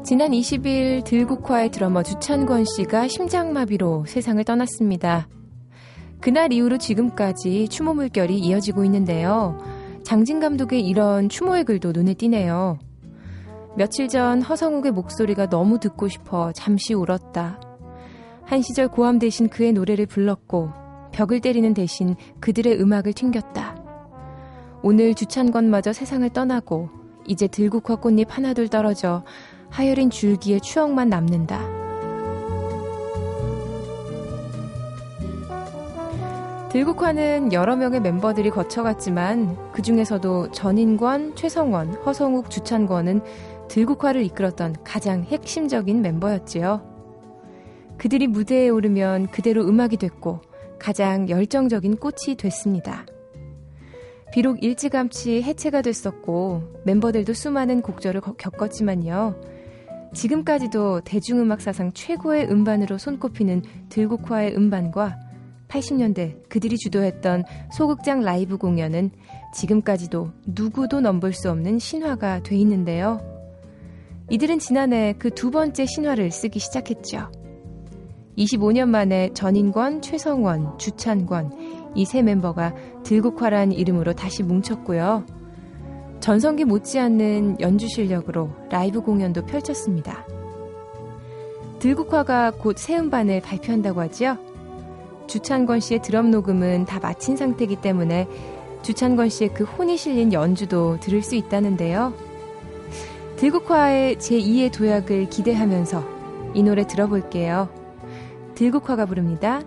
[0.05, 5.29] 지난 20일 들국화의 드러머 주찬권 씨가 심장마비로 세상을 떠났습니다.
[6.21, 9.57] 그날 이후로 지금까지 추모 물결이 이어지고 있는데요.
[10.03, 12.81] 장진 감독의 이런 추모의 글도 눈에 띄네요.
[13.77, 17.61] 며칠 전 허성욱의 목소리가 너무 듣고 싶어 잠시 울었다.
[18.45, 20.71] 한 시절 고함 대신 그의 노래를 불렀고
[21.13, 23.77] 벽을 때리는 대신 그들의 음악을 튕겼다.
[24.83, 26.89] 오늘 주찬권마저 세상을 떠나고
[27.27, 29.25] 이제 들국화 꽃잎 하나둘 떨어져
[29.69, 31.81] 하여린 줄기에 추억만 남는다.
[36.71, 43.23] 들국화는 여러 명의 멤버들이 거쳐갔지만 그 중에서도 전인권, 최성원, 허성욱, 주찬권은
[43.71, 46.83] 들국화를 이끌었던 가장 핵심적인 멤버였지요.
[47.99, 50.41] 그들이 무대에 오르면 그대로 음악이 됐고
[50.79, 53.07] 가장 열정적인 꽃이 됐습니다.
[54.33, 59.41] 비록 일찌감치 해체가 됐었고 멤버들도 수많은 곡절을 겪었지만요.
[60.15, 65.17] 지금까지도 대중음악 사상 최고의 음반으로 손꼽히는 들국화의 음반과
[65.69, 69.13] 80년대 그들이 주도했던 소극장 라이브 공연은
[69.55, 73.30] 지금까지도 누구도 넘볼 수 없는 신화가 돼 있는데요.
[74.31, 77.31] 이들은 지난해 그 두 번째 신화를 쓰기 시작했죠.
[78.39, 81.51] 25년 만에 전인권, 최성원, 주찬권
[81.97, 85.25] 이 세 멤버가 들국화란 이름으로 다시 뭉쳤고요.
[86.21, 90.25] 전성기 못지않는 연주 실력으로 라이브 공연도 펼쳤습니다.
[91.81, 94.39] 들국화가 곧 새 음반을 발표한다고 하지요.
[95.27, 98.29] 주찬권 씨의 드럼 녹음은 다 마친 상태이기 때문에
[98.83, 102.13] 주찬권 씨의 그 혼이 실린 연주도 들을 수 있다는데요.
[103.41, 106.05] 들국화의 제2의 도약을 기대하면서
[106.53, 107.71] 이 노래 들어볼게요.
[108.55, 109.63] 들국화가 부릅니다.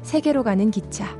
[0.00, 1.14] 세계로 가는 기차.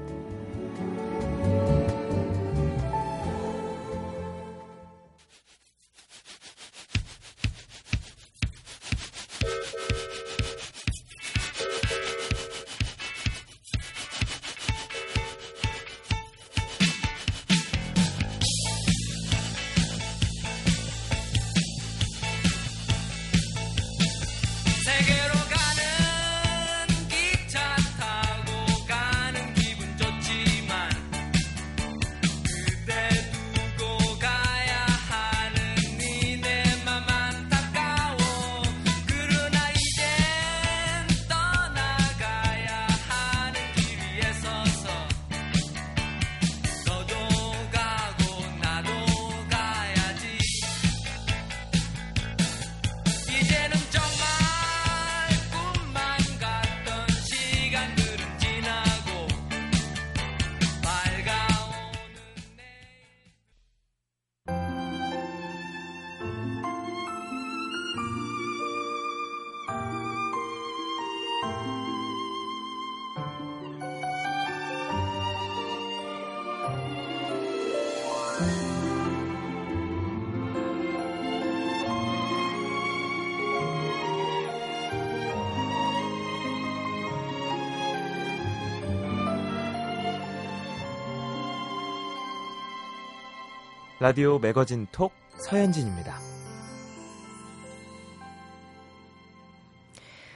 [94.09, 96.17] 라디오 매거진 톡 서현진입니다.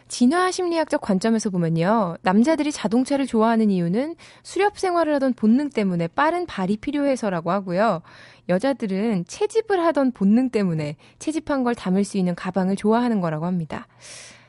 [0.08, 2.18] 진화 심리학적 관점에서 보면요.
[2.20, 8.02] 남자들이 자동차를 좋아하는 이유는 수렵 생활을 하던 본능 때문에 빠른 발이 필요해서라고 하고요.
[8.50, 13.88] 여자들은 채집을 하던 본능 때문에 채집한 걸 담을 수 있는 가방을 좋아하는 거라고 합니다.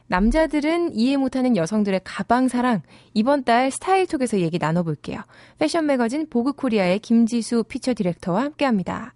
[0.08, 2.82] 남자들은 이해 못하는 여성들의 가방 사랑.
[3.14, 5.22] 이번 달 스타일톡에서 얘기 나눠볼게요.
[5.60, 9.14] 패션 매거진 보그 코리아의 김지수 feature director와 함께 합니다.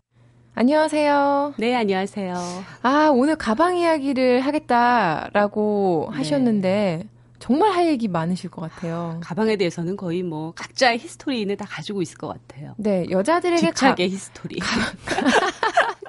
[0.55, 1.53] 안녕하세요.
[1.57, 2.35] 네, 안녕하세요.
[2.81, 6.17] 아, 오늘 가방 이야기를 하겠다라고 네.
[6.17, 9.19] 하셨는데, 정말 할 얘기 많으실 것 같아요.
[9.21, 12.73] 가방에 대해서는 거의 뭐 각자의 history는 다 가지고 있을 것 같아요.
[12.77, 14.13] 네, 여자들에게 집착의 가...
[14.13, 14.57] history.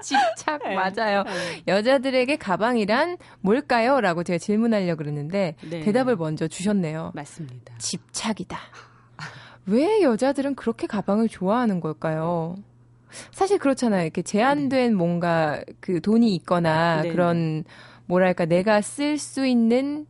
[0.02, 0.74] 집착 네.
[0.74, 1.22] 맞아요.
[1.24, 1.62] 네.
[1.66, 4.00] 여자들에게 가방이란 뭘까요?
[4.00, 5.80] 라고 제가 질문하려고 그랬는데 네.
[5.80, 7.12] 대답을 먼저 주셨네요.
[7.14, 7.74] 맞습니다.
[7.78, 8.58] 집착이다.
[9.66, 12.56] 왜 여자들은 그렇게 가방을 좋아하는 걸까요?
[13.32, 14.02] 사실 그렇잖아요.
[14.02, 14.94] 이렇게 제한된 네.
[14.94, 17.10] 뭔가 그 돈이 있거나 네.
[17.10, 17.64] 그런
[18.06, 20.06] 뭐랄까 내가 쓸 수 있는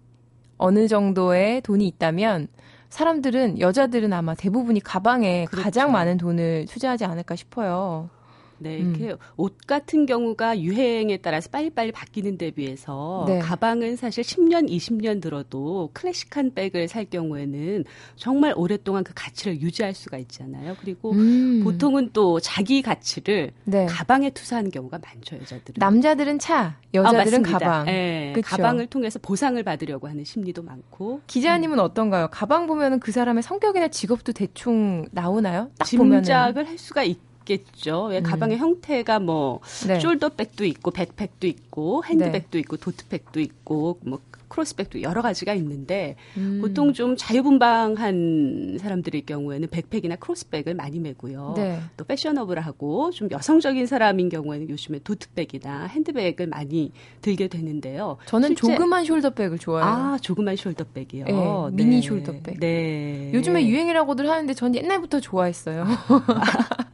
[0.56, 2.48] 어느 정도의 돈이 있다면
[2.90, 5.62] 사람들은 여자들은 아마 대부분이 가방에 그렇죠.
[5.62, 8.10] 가장 많은 돈을 투자하지 않을까 싶어요.
[8.58, 8.94] 네, 음.
[8.94, 9.18] 이렇게 음.
[9.36, 13.38] 옷 같은 경우가 유행에 따라서 빨리빨리 바뀌는 데 비해서 네.
[13.38, 17.84] 가방은 사실 10년, 20년 들어도 클래식한 백을 살 경우에는
[18.16, 20.76] 정말 오랫동안 그 가치를 유지할 수가 있잖아요.
[20.80, 21.62] 그리고 음.
[21.64, 23.86] 보통은 또 자기 가치를 네.
[23.86, 25.76] 가방에 투자하는 경우가 많죠, 여자들은.
[25.78, 27.84] 남자들은 차, 여자들은 아, 가방.
[27.86, 31.20] 네, 가방을 통해서 보상을 받으려고 하는 심리도 많고.
[31.26, 31.84] 기자님은 음.
[31.84, 32.28] 어떤가요?
[32.30, 35.70] 가방 보면은 그 사람의 성격이나 직업도 대충 나오나요?
[35.78, 36.66] 딱 짐작을 보면은.
[36.66, 38.06] 할 수가 있 있겠죠.
[38.06, 38.22] 왜 음.
[38.22, 39.98] 가방의 형태가 뭐 네.
[39.98, 42.58] 숄더백도 있고 백팩도 있고 핸드백도 네.
[42.60, 46.58] 있고 도트백도 있고 뭐 크로스백도 여러 가지가 있는데 음.
[46.60, 51.54] 보통 좀 자유분방한 사람들의 경우에는 백팩이나 크로스백을 많이 메고요.
[51.56, 51.80] 네.
[51.96, 58.16] 또 패셔너블하고 좀 여성적인 사람인 경우에는 요즘에 도트백이나 핸드백을 많이 들게 되는데요.
[58.26, 59.88] 저는 조그만 숄더백을 좋아해요.
[59.88, 61.24] 아, 조그만 숄더백이요.
[61.24, 61.70] 네, 네.
[61.72, 62.58] 미니 숄더백.
[62.58, 63.30] 네.
[63.34, 65.84] 요즘에 유행이라고들 하는데 전 옛날부터 좋아했어요.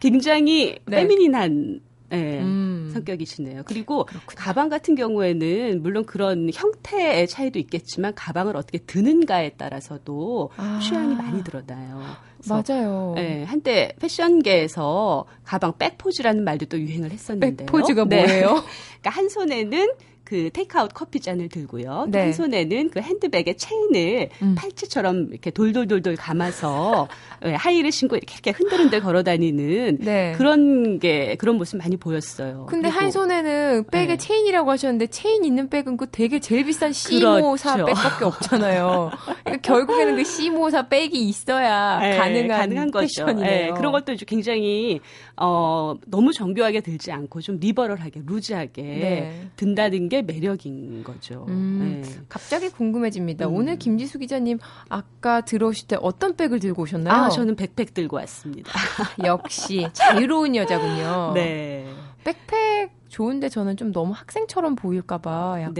[0.00, 0.96] 굉장히 네.
[0.96, 2.90] 페미닌한 네, 음.
[2.92, 3.62] 성격이시네요.
[3.66, 4.42] 그리고 그렇구나.
[4.42, 10.80] 가방 같은 경우에는 물론 그런 형태의 차이도 있겠지만 가방을 어떻게 드는가에 따라서도 아.
[10.82, 12.02] 취향이 많이 드러나요.
[12.48, 13.12] 맞아요.
[13.14, 17.66] 네, 한때 패션계에서 가방 백포즈라는 말도 또 유행을 했었는데요.
[17.66, 18.24] 백포즈가 네.
[18.24, 18.64] 뭐예요?
[19.00, 19.92] 그러니까 한 손에는
[20.30, 22.06] 그 테이크아웃 커피 잔을 들고요.
[22.08, 22.20] 네.
[22.20, 24.54] 한 손에는 그 핸드백에 체인을 음.
[24.56, 27.08] 팔찌처럼 이렇게 돌돌돌돌 감아서
[27.42, 30.32] 네, 하이를 신고 이렇게, 이렇게 흔들흔들 걸어 다니는 네.
[30.36, 32.66] 그런 게 그런 모습 많이 보였어요.
[32.68, 34.16] 근데 한 손에는 백에 네.
[34.16, 37.86] 체인이라고 하셨는데 체인 있는 백은 그 되게 제일 비싼 C 모사 그렇죠.
[37.92, 39.10] 백밖에 없잖아요.
[39.42, 43.26] 그러니까 결국에는 그 C 모사 백이 있어야 네, 가능한, 가능한 거죠.
[43.32, 45.00] 네, 그런 것도 굉장히
[45.36, 49.48] 어, 너무 정교하게 들지 않고 좀 liberal하게 loose하게 네.
[49.56, 51.46] 든다는 게 매력인 거죠.
[51.48, 52.10] 음, 네.
[52.28, 53.46] 갑자기 궁금해집니다.
[53.46, 53.54] 음.
[53.54, 57.14] 오늘 김지수 기자님 아까 들어오실 때 어떤 백을 들고 오셨나요?
[57.14, 58.72] 아, 저는 백팩 들고 왔습니다.
[59.24, 61.32] 역시 자유로운 여자군요.
[61.34, 61.86] 네.
[62.24, 65.74] 백팩 좋은데 저는 좀 너무 학생처럼 보일까봐 약간.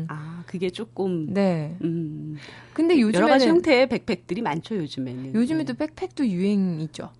[0.00, 0.06] 네.
[0.08, 1.32] 아, 그게 조금.
[1.32, 1.76] 네.
[1.82, 2.36] 음.
[2.72, 5.34] 근데 요즘에 여러 가지 형태의 백팩들이 많죠, 요즘에는.
[5.34, 5.86] 요즘에도 네.
[5.86, 7.10] 백팩도 유행이죠.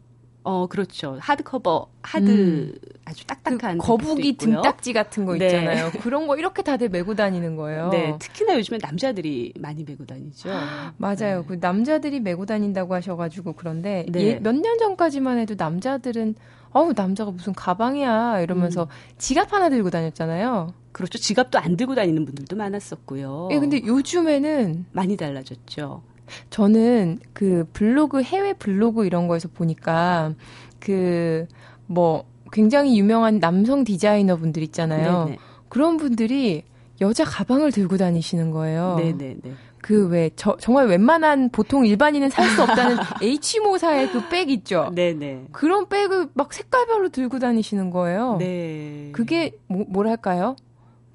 [0.44, 1.18] 어, 그렇죠.
[1.20, 2.74] 하드 커버, 하드, 음.
[3.04, 3.78] 아주 딱딱한.
[3.78, 5.46] 그 거북이 등딱지 같은 거 네.
[5.46, 5.90] 있잖아요.
[5.90, 5.98] 네.
[5.98, 7.90] 그런 거 이렇게 다들 메고 다니는 거예요.
[7.90, 8.16] 네.
[8.18, 10.48] 특히나 요즘에 남자들이 많이 메고 다니죠.
[10.96, 11.40] 맞아요.
[11.40, 11.44] 네.
[11.46, 14.22] 그 남자들이 메고 다닌다고 하셔가지고 그런데 네.
[14.22, 16.34] 예, 몇년 전까지만 해도 남자들은
[16.72, 18.40] 어우, 남자가 무슨 가방이야.
[18.40, 18.88] 이러면서 음.
[19.18, 20.72] 지갑 하나 들고 다녔잖아요.
[20.92, 21.18] 그렇죠.
[21.18, 23.48] 지갑도 안 들고 다니는 분들도 많았었고요.
[23.52, 26.02] 예, 근데 요즘에는 많이 달라졌죠.
[26.50, 30.34] 저는 그 블로그 해외 블로그 이런 거에서 보니까
[30.80, 31.46] 그
[31.86, 35.24] 뭐 굉장히 유명한 남성 디자이너 분들 있잖아요.
[35.26, 35.38] 네네.
[35.68, 36.62] 그런 분들이
[37.00, 38.94] 여자 가방을 들고 다니시는 거예요.
[38.98, 39.40] 네네네.
[39.82, 44.90] 그왜 정말 웬만한 보통 일반인은 살 수 없다는 H 모사의 그 백 있죠.
[44.94, 45.46] 네네.
[45.52, 48.36] 그런 백을 막 색깔별로 들고 다니시는 거예요.
[48.38, 49.10] 네.
[49.12, 50.56] 그게 뭐, 뭐랄까요?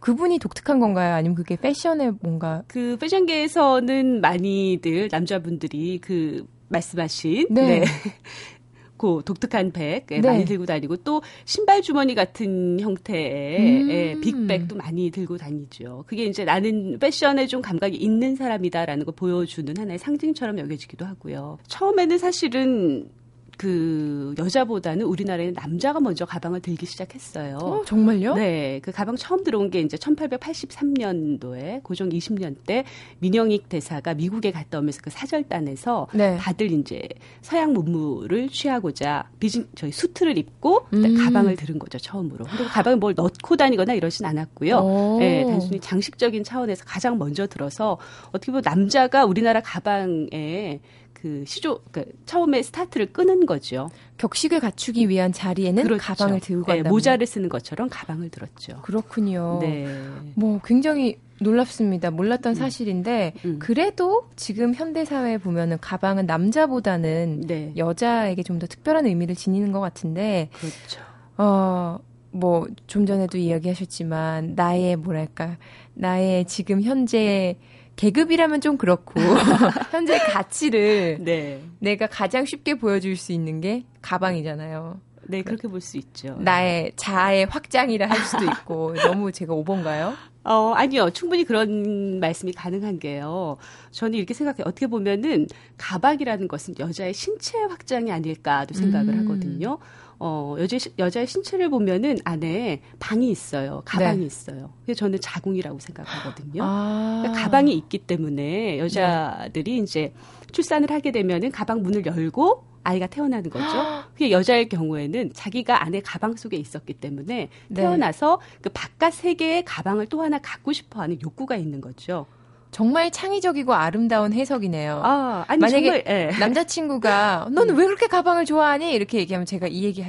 [0.07, 1.15] 그분이 독특한 건가요?
[1.15, 7.79] 아니면 그게 패션에 뭔가 그 패션계에서는 많이들 남자분들이 그 말씀하신 네.
[7.79, 7.83] 네.
[8.95, 10.21] 그 독특한 백 네.
[10.21, 13.89] 많이 들고 다니고 또 신발 주머니 같은 형태의 음.
[13.89, 16.05] 예, 빅백도 많이 들고 다니죠.
[16.07, 21.57] 그게 이제 나는 패션에 좀 감각이 있는 사람이다라는 걸 보여주는 하나의 상징처럼 여겨지기도 하고요.
[21.67, 23.09] 처음에는 사실은
[23.57, 27.57] 그 여자보다는 우리나라에 남자가 먼저 가방을 들기 시작했어요.
[27.57, 28.35] 어, 정말요?
[28.35, 28.79] 네.
[28.83, 32.85] 그 가방 처음 들어온 게 이제 1883년도에 고종 20년 때
[33.19, 36.37] 민영익 대사가 미국에 갔다 오면서 그 사절단에서 네.
[36.37, 37.01] 다들 이제
[37.41, 41.25] 서양 문물을 취하고자 비진 저희 수트를 입고 음.
[41.25, 42.45] 가방을 들은 거죠, 처음으로.
[42.45, 45.17] 그리고 가방에 뭘 넣고 다니거나 이러진 않았고요.
[45.19, 47.97] 네, 단순히 장식적인 차원에서 가장 먼저 들어서
[48.29, 50.79] 어떻게 보면 남자가 우리나라 가방에
[51.27, 53.89] 그 시조 그 처음에 스타트를 끄는 거죠.
[54.17, 56.01] 격식을 갖추기 위한 자리에는 그렇죠.
[56.03, 56.83] 가방을 들고 간다.
[56.83, 58.81] 네, 모자를 쓰는 것처럼 가방을 들었죠.
[58.81, 59.59] 그렇군요.
[59.61, 59.87] 네.
[60.35, 62.09] 뭐 굉장히 놀랍습니다.
[62.11, 62.55] 몰랐던 음.
[62.55, 63.59] 사실인데 음.
[63.59, 67.73] 그래도 지금 현대 사회에 보면은 가방은 남자보다는 네.
[67.75, 71.01] 여자에게 좀 더 특별한 의미를 지니는 것 같은데 그렇죠.
[71.37, 71.99] 어.
[72.31, 75.57] 뭐 좀 전에도 이야기하셨지만 나의 뭐랄까
[75.93, 77.57] 나의 지금 현재
[77.97, 79.19] 계급이라면 좀 그렇고
[79.91, 81.61] 현재 가치를 네.
[81.79, 85.01] 내가 가장 쉽게 보여줄 수 있는 게 가방이잖아요.
[85.29, 86.37] 네, 그렇게 볼 수 있죠.
[86.39, 90.13] 나의 자아의 확장이라 할 수도 있고 너무 제가 오본가요?
[90.45, 91.09] 어, 아니요.
[91.09, 93.57] 충분히 그런 말씀이 가능한 게요.
[93.91, 94.63] 저는 이렇게 생각해요.
[94.65, 99.19] 어떻게 보면은 가방이라는 것은 여자의 신체 확장이 아닐까도 생각을 음.
[99.25, 99.79] 하거든요.
[100.19, 103.81] 어, 여자, 여자의 신체를 보면은 안에 방이 있어요.
[103.85, 104.25] 가방이 네.
[104.25, 104.73] 있어요.
[104.83, 106.63] 그래서 저는 자궁이라고 생각하거든요.
[106.63, 107.21] 아.
[107.21, 109.77] 그러니까 가방이 있기 때문에 여자들이 네.
[109.77, 110.13] 이제
[110.51, 113.65] 출산을 하게 되면은 가방 문을 열고 아이가 태어나는 거죠.
[114.13, 117.81] 그게 여자의 경우에는 자기가 안에 가방 속에 있었기 때문에 네.
[117.81, 118.59] 태어나서 네.
[118.61, 122.25] 그 바깥 세계의 가방을 또 하나 갖고 싶어 하는 욕구가 있는 거죠.
[122.71, 125.01] 정말 창의적이고 아름다운 해석이네요.
[125.03, 126.31] 아, 아니 만약에 정말, 예.
[126.39, 128.91] 남자친구가 너는 왜 그렇게 가방을 좋아하니?
[128.93, 130.03] 이렇게 얘기하면 제가 이 얘기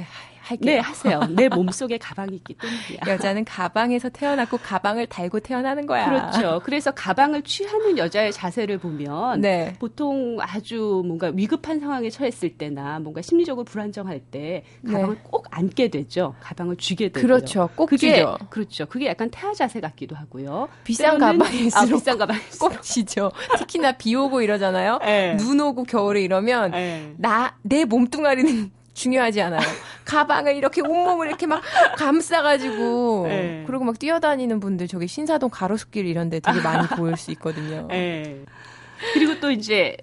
[0.49, 0.75] 할게요.
[0.75, 1.19] 네, 하세요.
[1.29, 3.13] 내 몸속에 가방이 있기 때문이야.
[3.13, 6.09] 여자는 가방에서 태어났고 가방을 달고 태어나는 거야.
[6.09, 6.61] 그렇죠.
[6.63, 9.75] 그래서 가방을 취하는 여자의 자세를 보면 네.
[9.79, 15.21] 보통 아주 뭔가 위급한 상황에 처했을 때나 뭔가 심리적으로 불안정할 때 가방을 네.
[15.23, 16.33] 꼭 안게 되죠.
[16.41, 17.21] 가방을 쥐게 되고요.
[17.21, 17.69] 그렇죠.
[17.75, 18.37] 꼭 그게, 쥐죠.
[18.49, 18.85] 그렇죠.
[18.87, 20.67] 그게 약간 태아 자세 같기도 하고요.
[20.83, 23.31] 비싼 가방일수록 아, 비싼 가방일수록 꼭 쥐죠.
[23.57, 24.99] 특히나 비 오고 이러잖아요.
[25.03, 25.37] 네.
[25.37, 27.13] 눈 오고 겨울에 이러면 네.
[27.17, 29.61] 나내 몸뚱아리는 중요하지 않아요.
[30.03, 31.61] 가방을 이렇게 온몸을 이렇게 막
[31.97, 33.63] 감싸가지고 네.
[33.65, 37.87] 그리고 막 뛰어다니는 분들 저기 신사동 가로수길 이런 데 되게 많이 보일 수 있거든요.
[37.89, 38.43] 네.
[39.13, 39.95] 그리고 또 이제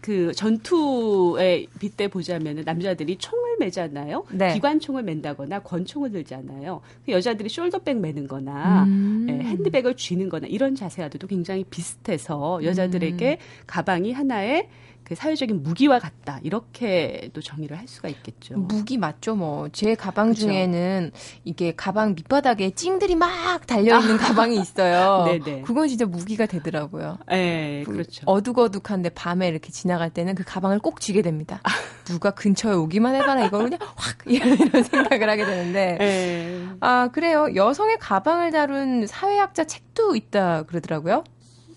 [0.00, 4.26] 그 전투에 빗대 보자면은 남자들이 총을 매잖아요.
[4.30, 4.54] 네.
[4.54, 6.80] 기관총을 맨다거나 권총을 들잖아요.
[7.04, 9.26] 그 여자들이 숄더백 매는 거나 음.
[9.28, 13.64] 예, 핸드백을 쥐는 거나 이런 자세와도 굉장히 비슷해서 여자들에게 음.
[13.66, 14.68] 가방이 하나의
[15.08, 18.58] 그 사회적인 무기와 같다 이렇게도 정의를 할 수가 있겠죠.
[18.58, 19.70] 무기 맞죠, 뭐.
[19.70, 20.42] 제 가방 그렇죠.
[20.42, 21.12] 중에는
[21.44, 24.18] 이게 가방 밑바닥에 찡들이 막 달려 있는 아.
[24.18, 25.24] 가방이 있어요.
[25.44, 25.62] 네네.
[25.62, 27.16] 그건 진짜 무기가 되더라고요.
[27.26, 28.22] 네, 그렇죠.
[28.26, 31.60] 어둑어둑한데 밤에 이렇게 지나갈 때는 그 가방을 꼭 쥐게 됩니다.
[31.62, 31.70] 아.
[32.04, 35.96] 누가 근처에 오기만 해봐라 이걸 그냥 확 이런, 이런 생각을 하게 되는데.
[35.98, 36.66] 네.
[36.80, 37.48] 아 그래요.
[37.54, 41.24] 여성의 가방을 다룬 사회학자 책도 있다 그러더라고요.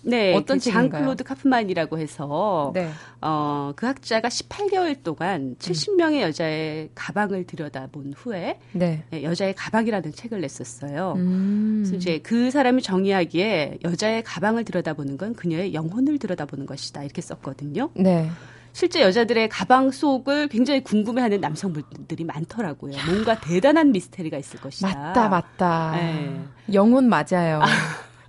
[0.02, 2.90] 네, 어떤 그 장클로드 카프만이라고 해서 네.
[3.20, 9.04] 어, 그 학자가 18개월 동안 70명의 여자의 가방을 들여다본 후에 네.
[9.10, 9.22] 네.
[9.22, 11.14] 여자의 가방이라는 책을 냈었어요.
[11.16, 11.82] 음.
[11.84, 17.90] 그래서 이제 그 사람이 정의하기에 여자의 가방을 들여다보는 건 그녀의 영혼을 들여다보는 것이다 이렇게 썼거든요.
[17.94, 18.28] 네.
[18.74, 22.96] 실제 여자들의 가방 속을 굉장히 궁금해하는 남성분들이 많더라고요.
[23.06, 24.88] 뭔가 대단한 미스테리가 있을 것이다.
[24.88, 25.92] 맞다, 맞다.
[25.96, 26.40] 네.
[26.72, 27.60] 영혼 맞아요.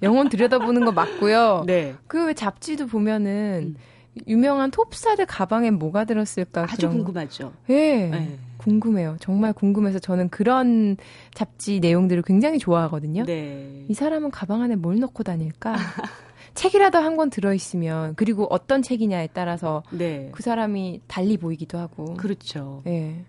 [0.04, 1.64] 영혼 들여다보는 거 맞고요.
[1.68, 1.96] 네.
[2.08, 4.24] 그 잡지도 보면은 음.
[4.28, 7.52] 유명한 톱스타들 가방에 뭐가 들었을까 아주 궁금하죠.
[7.70, 8.06] 예.
[8.10, 8.38] 네.
[8.58, 9.18] 궁금해요.
[9.20, 10.98] 정말 궁금해서 저는 그런
[11.34, 13.26] 잡지 내용들을 굉장히 좋아하거든요.
[13.26, 13.86] 네.
[13.90, 15.74] 이 사람은 가방 안에 뭘 넣고 다닐까?
[16.54, 20.30] 책이라도 한 권 들어있으면 그리고 어떤 책이냐에 따라서 네.
[20.32, 22.14] 그 사람이 달리 보이기도 하고.
[22.14, 22.84] 그렇죠.
[22.86, 23.26] 예.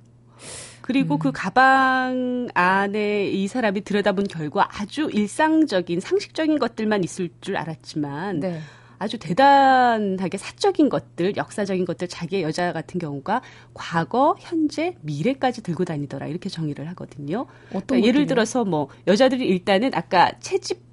[0.84, 1.32] 그리고 그 음.
[1.32, 8.60] 그 가방 안에 이 사람이 들여다본 결과 아주 일상적인 상식적인 것들만 있을 줄 알았지만 네.
[8.98, 13.40] 아주 대단하게 사적인 것들, 역사적인 것들, 자기의 여자 같은 경우가
[13.72, 17.46] 과거, 현재, 미래까지 들고 다니더라 이렇게 정의를 하거든요.
[17.70, 20.83] 그러니까 예를 들어서 뭐 여자들이 일단은 아까 채집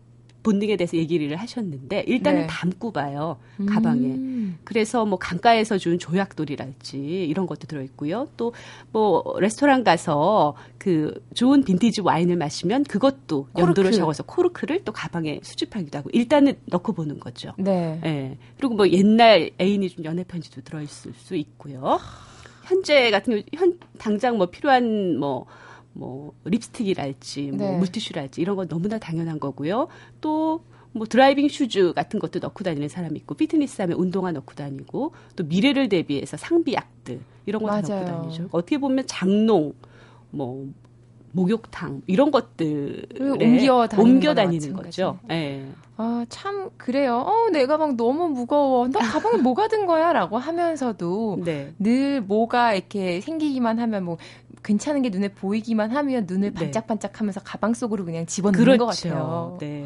[0.43, 2.47] 본능에 대해서 얘기를 하셨는데 일단은 네.
[2.47, 4.07] 담고 봐요 가방에.
[4.07, 4.57] 음.
[4.63, 8.27] 그래서 뭐 강가에서 준 조약돌이랄지 이런 것도 들어 있고요.
[8.37, 8.51] 또
[8.91, 15.97] 뭐 레스토랑 가서 그 좋은 빈티지 와인을 마시면 그것도 연도를 적어서 코르크를 또 가방에 수집하기도
[15.97, 17.53] 하고 일단은 넣고 보는 거죠.
[17.57, 17.99] 네.
[18.01, 18.37] 네.
[18.57, 21.99] 그리고 뭐 옛날 애인이 준 연애 편지도 들어 있을 수 있고요.
[22.65, 25.45] 현재 같은 경우 현 당장 뭐 필요한 뭐
[25.93, 27.77] 뭐 립스틱이랄지 뭐 네.
[27.77, 29.87] 물티슈랄지 이런 건 너무나 당연한 거고요.
[30.21, 30.61] 또
[30.93, 35.43] 뭐 driving shoes 같은 것도 넣고 다니는 사람이 있고 피트니스 하면 운동화 넣고 다니고 또
[35.45, 38.47] 미래를 대비해서 상비약들 이런 거 다 넣고 다니죠.
[38.51, 39.73] 어떻게 보면 장롱
[40.31, 40.67] 뭐
[41.33, 43.07] 목욕탕 이런 것들을
[43.39, 45.17] 옮겨 다니는, 옮겨 다니는 거죠.
[45.29, 45.33] 예.
[45.33, 45.67] 네.
[45.97, 47.17] 아, 참 그래요.
[47.17, 48.87] 어, 내 가방 너무 무거워.
[48.87, 51.73] 너 가방에 뭐가 든 거야라고 하면서도 네.
[51.79, 54.17] 늘 뭐가 이렇게 생기기만 하면 뭐
[54.63, 56.59] 괜찮은 게 눈에 보이기만 하면 눈을 네.
[56.59, 58.85] 반짝반짝 하면서 가방 속으로 그냥 집어넣는 그렇죠.
[58.85, 59.57] 것 같아요.
[59.59, 59.83] 네.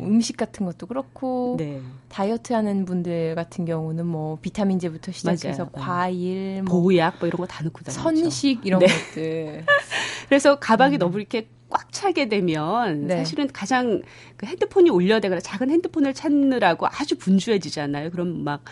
[0.00, 1.80] 음식 같은 것도 그렇고 네.
[2.08, 5.70] 다이어트 하는 분들 같은 경우는 뭐 비타민제부터 시작해서 맞아요.
[5.86, 8.02] 과일, 뭐 보약 뭐 이런 거 다 넣고 다니죠.
[8.02, 8.86] 선식 이런 네.
[8.86, 9.64] 것들.
[10.28, 10.98] 그래서 가방이 음.
[10.98, 13.18] 너무 이렇게 꽉 차게 되면 네.
[13.18, 14.02] 사실은 가장
[14.36, 18.10] 그 핸드폰이 올려대거나 작은 핸드폰을 찾느라고 아주 분주해지잖아요.
[18.10, 18.64] 그럼 막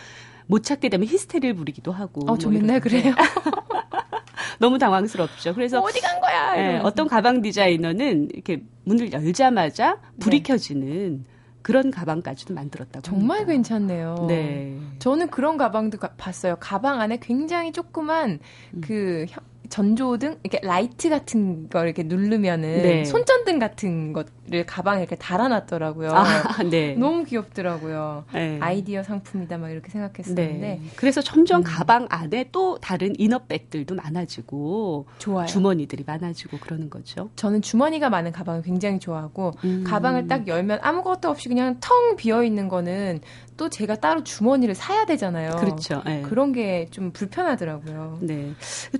[0.47, 2.21] 못 찾게 되면 히스테리를 부리기도 하고.
[2.31, 3.15] 어, 저 뭐 맨날 그래요.
[4.59, 5.53] 너무 당황스럽죠.
[5.53, 6.53] 그래서 어디 간 거야?
[6.55, 10.43] 네, 어떤 가방 디자이너는 이렇게 문을 열자마자 불이 네.
[10.43, 11.25] 켜지는
[11.61, 13.53] 그런 가방까지도 만들었다고 정말 합니다.
[13.53, 14.25] 괜찮네요.
[14.27, 14.77] 네.
[14.99, 16.57] 저는 그런 가방도 가, 봤어요.
[16.59, 18.39] 가방 안에 굉장히 조그만
[18.75, 18.81] 음.
[18.81, 19.25] 그
[19.69, 23.05] 전조등 이렇게 라이트 같은 걸 이렇게 누르면은 네.
[23.05, 26.11] 손전등 같은 것을 가방에 이렇게 달아놨더라고요.
[26.11, 26.23] 아,
[26.69, 26.93] 네.
[26.95, 28.25] 너무 귀엽더라고요.
[28.33, 28.59] 네.
[28.61, 30.81] 아이디어 상품이다 막 이렇게 생각했었는데 네.
[30.95, 31.63] 그래서 점점 음.
[31.63, 35.47] 가방 안에 또 다른 inner bag들도 많아지고 좋아요.
[35.47, 37.29] 주머니들이 많아지고 그러는 거죠.
[37.35, 39.83] 저는 주머니가 많은 가방을 굉장히 좋아하고 음.
[39.85, 43.21] 가방을 딱 열면 아무것도 없이 그냥 텅 비어 있는 거는
[43.57, 45.55] 또 제가 따로 주머니를 사야 되잖아요.
[45.55, 46.01] 그렇죠.
[46.05, 46.21] 네.
[46.21, 48.19] 그런 게 좀 불편하더라고요.
[48.21, 48.51] 네.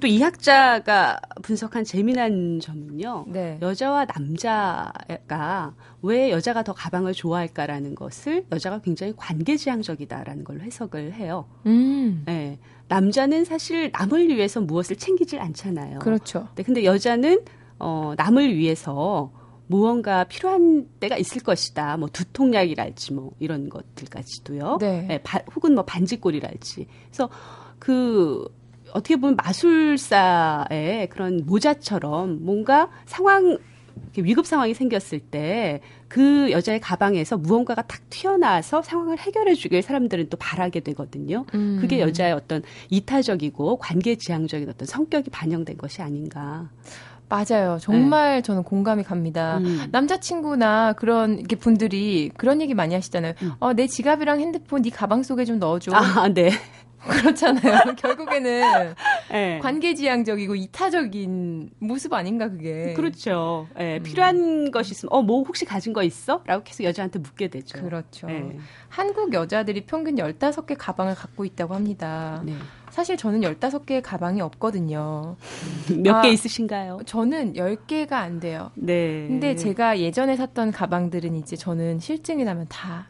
[0.01, 3.25] 또 이 학자가 분석한 재미난 점은요.
[3.27, 3.57] 네.
[3.61, 4.91] 여자와 남자가
[6.01, 11.45] 왜 여자가 더 가방을 좋아할까라는 것을 여자가 굉장히 관계지향적이다라는 걸로 해석을 해요.
[11.65, 12.23] 음.
[12.25, 12.59] 네.
[12.87, 15.99] 남자는 사실 남을 위해서 무엇을 챙기질 않잖아요.
[15.99, 16.47] 그렇죠.
[16.55, 17.43] 네, 근데 여자는
[17.79, 19.31] 어, 남을 위해서
[19.67, 21.97] 무언가 필요한 때가 있을 것이다.
[21.97, 24.77] 뭐 두통약이랄지 뭐 이런 것들까지도요.
[24.79, 25.01] 네.
[25.07, 26.87] 네 바, 혹은 뭐 반지꼴이랄지.
[27.07, 27.29] 그래서
[27.79, 28.47] 그
[28.93, 33.57] 어떻게 보면 마술사의 그런 모자처럼 뭔가 상황
[34.17, 40.37] 위급 상황이 생겼을 때 그 여자의 가방에서 무언가가 탁 튀어나와서 상황을 해결해 주길 사람들은 또
[40.37, 41.45] 바라게 되거든요.
[41.53, 41.77] 음.
[41.81, 46.69] 그게 여자의 어떤 이타적이고 관계 지향적인 어떤 성격이 반영된 것이 아닌가.
[47.27, 47.79] 맞아요.
[47.81, 48.41] 정말 네.
[48.43, 49.57] 저는 공감이 갑니다.
[49.57, 49.87] 음.
[49.91, 53.33] 남자친구나 그런 분들이 그런 얘기 많이 하시잖아요.
[53.41, 53.51] 음.
[53.59, 55.91] 어, 내 지갑이랑 핸드폰 네 가방 속에 좀 넣어줘.
[55.91, 56.51] 아, 네.
[57.09, 57.95] 그렇잖아요.
[57.97, 58.93] 결국에는
[59.31, 59.59] 네.
[59.59, 62.93] 관계지향적이고 이타적인 모습 아닌가 그게.
[62.93, 63.67] 그렇죠.
[63.77, 64.03] 네, 음.
[64.03, 66.41] 필요한 것이 있으면 어 뭐 혹시 가진 거 있어?
[66.45, 67.79] 라고 계속 여자한테 묻게 되죠.
[67.81, 68.27] 그렇죠.
[68.27, 68.57] 네.
[68.89, 72.41] 한국 여자들이 평균 15개 가방을 갖고 있다고 합니다.
[72.45, 72.53] 네.
[72.91, 75.35] 사실 저는 15개의 가방이 없거든요.
[75.89, 76.99] 몇개 아, 있으신가요?
[77.05, 78.71] 저는 10개가 안 돼요.
[78.75, 79.25] 네.
[79.27, 83.07] 근데 제가 예전에 샀던 가방들은 이제 저는 실증이 나면 다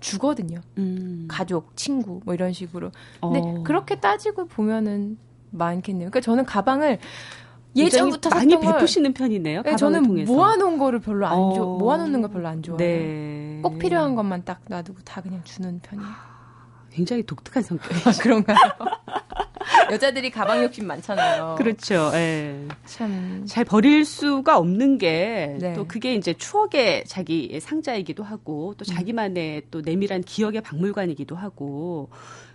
[0.00, 0.60] 주거든요.
[0.78, 1.26] 음.
[1.28, 2.90] 가족, 친구 뭐 이런 식으로.
[3.20, 3.62] 근데 어.
[3.64, 5.18] 그렇게 따지고 보면은
[5.50, 6.10] 많겠네요.
[6.10, 6.98] 그러니까 저는 가방을
[7.76, 9.62] 예전부터 많이 베푸시는 편이네요.
[9.62, 10.32] 네, 저는 통해서.
[10.32, 11.52] 모아놓은 거를 별로 안 어.
[11.52, 12.78] 좋아, 모아놓는 거 별로 안 좋아해요.
[12.78, 13.60] 네.
[13.62, 16.27] 꼭 필요한 것만 딱 놔두고 다 그냥 주는 편이에요.
[16.98, 18.10] 굉장히 독특한 성격이죠.
[18.10, 18.56] 아, 그런가요?
[19.92, 21.54] 여자들이 가방 욕심 많잖아요.
[21.56, 22.10] 그렇죠.
[22.14, 22.66] 예.
[22.86, 23.44] 참.
[23.46, 25.84] 잘 버릴 수가 없는 게또 네.
[25.86, 28.84] 그게 이제 추억의 자기 상자이기도 하고 또 음.
[28.84, 32.10] 자기만의 또 내밀한 기억의 박물관이기도 하고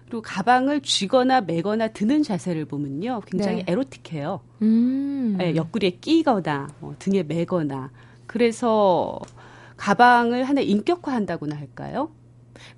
[0.08, 3.22] 그리고 가방을 쥐거나 매거나 드는 자세를 보면요.
[3.26, 3.72] 굉장히 네.
[3.72, 4.42] 에로틱해요.
[4.62, 5.36] 음.
[5.38, 7.92] 네, 옆구리에 끼거나 뭐 등에 매거나
[8.28, 9.22] 그래서
[9.78, 12.12] 가방을 하나 인격화한다고나 할까요?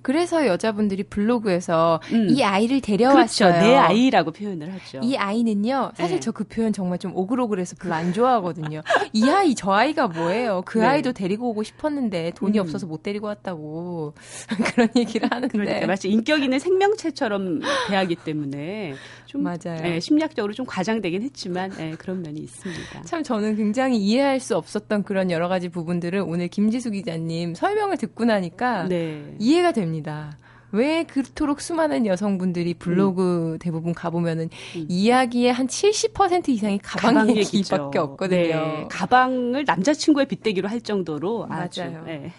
[0.02, 2.28] 그래서 여자분들이 블로그에서 음.
[2.30, 3.50] 이 아이를 데려왔어요.
[3.50, 3.66] 그렇죠.
[3.66, 5.00] 내 아이라고 표현을 하죠.
[5.04, 5.92] 이 아이는요.
[5.96, 6.20] 사실 네.
[6.20, 8.82] 저그 표현 정말 좀 오글오글해서 별로 안 좋아하거든요.
[9.14, 10.64] 이 아이 저 아이가 뭐예요?
[10.66, 10.86] 그 네.
[10.86, 12.62] 아이도 데리고 오고 싶었는데 돈이 음.
[12.62, 14.14] 없어서 못 데리고 왔다고
[14.74, 18.94] 그런 얘기를 하는데 그러니까 마치 인격 있는 생명체처럼 대하기 때문에
[19.36, 19.82] 좀 맞아요.
[19.82, 23.02] 네, 심리학적으로 좀 과장되긴 했지만 네, 그런 면이 있습니다.
[23.04, 28.24] 참 저는 굉장히 이해할 수 없었던 그런 여러 가지 부분들을 오늘 김지수 기자님 설명을 듣고
[28.24, 29.36] 나니까 네.
[29.40, 30.38] 이해가 됩니다.
[30.72, 33.60] 왜 그토록 수많은 여성분들이 블로그 음.
[33.60, 34.86] 대부분 가보면은 음.
[34.90, 38.42] 이야기의 한 70% 이상이 가방, 가방 얘기밖에 없거든요.
[38.42, 38.88] 네.
[38.90, 41.64] 가방을 남자친구의 빗대기로 할 정도로 맞아요.
[41.64, 42.32] 아주, 네.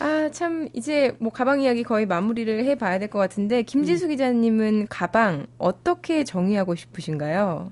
[0.00, 4.10] 아, 참, 이제 뭐 가방 이야기 거의 마무리를 해 봐야 될 것 같은데, 김지수 음.
[4.10, 7.70] 기자님은 가방 어떻게 정의하고 싶으신가요?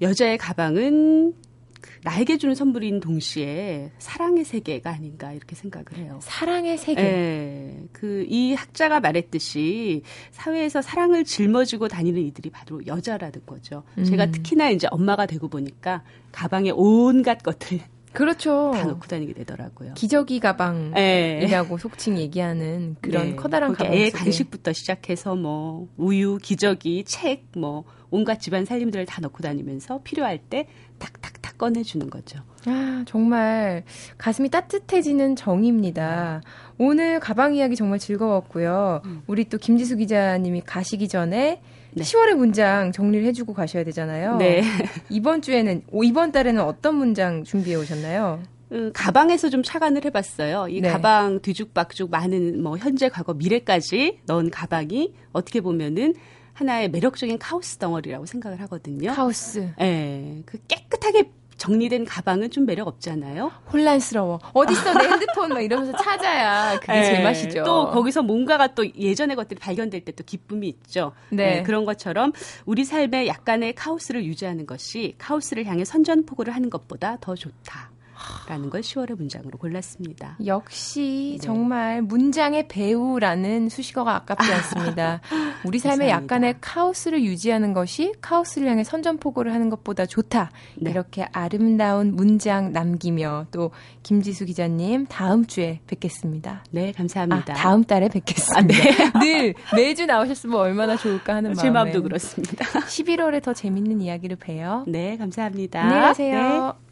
[0.00, 1.34] 여자의 가방은
[2.04, 6.20] 나에게 주는 선물인 동시에 사랑의 세계가 아닌가 이렇게 생각을 해요.
[6.22, 7.02] 사랑의 세계.
[7.02, 13.82] 네, 그이 학자가 말했듯이 사회에서 사랑을 짊어지고 다니는 이들이 바로 여자라는 거죠.
[13.98, 14.04] 음.
[14.04, 17.80] 제가 특히나 이제 엄마가 되고 보니까 가방에 온갖 것들
[18.18, 18.72] 그렇죠.
[18.74, 19.94] 다 놓고 다니게 되더라고요.
[19.94, 21.78] 기저귀 가방이라고 네.
[21.78, 23.36] 속칭 얘기하는 그런 네.
[23.36, 23.94] 커다란 가방.
[23.94, 30.38] 애 간식부터 시작해서 뭐 우유, 기저귀, 책, 뭐 온갖 집안 살림들을 다 넣고 다니면서 필요할
[30.38, 30.66] 때
[30.98, 32.40] 탁탁탁 꺼내주는 거죠.
[32.66, 33.84] 아, 정말
[34.16, 36.40] 가슴이 따뜻해지는 정입니다.
[36.76, 39.02] 오늘 가방 이야기 정말 즐거웠고요.
[39.04, 39.22] 음.
[39.28, 41.62] 우리 또 김지수 기자님이 가시기 전에
[41.92, 42.04] 네.
[42.04, 44.36] 10월의 문장 정리를 해주고 가셔야 되잖아요.
[44.36, 44.62] 네.
[45.10, 48.40] 이번 주에는, 이번 달에는 어떤 문장 준비해 오셨나요?
[48.72, 50.68] 음, 가방에서 좀 착안을 해봤어요.
[50.68, 50.90] 이 네.
[50.90, 56.14] 가방 뒤죽박죽 많은 뭐 현재, 과거, 미래까지 넣은 가방이 어떻게 보면은
[56.52, 59.12] 하나의 매력적인 카오스 덩어리라고 생각을 하거든요.
[59.12, 59.70] 카오스.
[59.80, 59.84] 예.
[59.84, 63.52] 네, 그 깨끗하게 정리된 가방은 좀 매력 없잖아요.
[63.72, 64.40] 혼란스러워.
[64.52, 67.04] 어딨어 내 핸드폰 막 이러면서 찾아야 그게 네.
[67.04, 67.62] 제맛이죠.
[67.62, 71.12] 또 거기서 뭔가가 또 예전의 것들이 발견될 때 또 기쁨이 있죠.
[71.30, 71.56] 네.
[71.56, 71.62] 네.
[71.62, 72.32] 그런 것처럼
[72.66, 77.90] 우리 삶에 약간의 카오스를 유지하는 것이 카오스를 향해 선전포고를 하는 것보다 더 좋다.
[78.48, 80.36] 라는 걸 10월의 문장으로 골랐습니다.
[80.46, 81.46] 역시 네.
[81.46, 85.20] 정말 문장의 배우라는 수식어가 아깝지 않습니다.
[85.64, 90.50] 우리 삶에 약간의 카오스를 유지하는 것이 카오스를 향해 선전포고를 하는 것보다 좋다.
[90.76, 90.90] 네.
[90.90, 93.70] 이렇게 아름다운 문장 남기며 또
[94.02, 96.64] 김지수 기자님 다음 주에 뵙겠습니다.
[96.70, 97.52] 네, 감사합니다.
[97.52, 98.58] 아, 다음 달에 뵙겠습니다.
[98.58, 98.74] 아, 네.
[99.20, 101.62] 늘 매주 나오셨으면 얼마나 좋을까 하는 마음에.
[101.62, 102.64] 제 마음도 그렇습니다.
[102.64, 104.84] 11월에 더 재밌는 이야기를 봬요.
[104.86, 105.82] 네, 감사합니다.
[105.82, 106.76] 안녕히 가세요.
[106.78, 106.87] 네.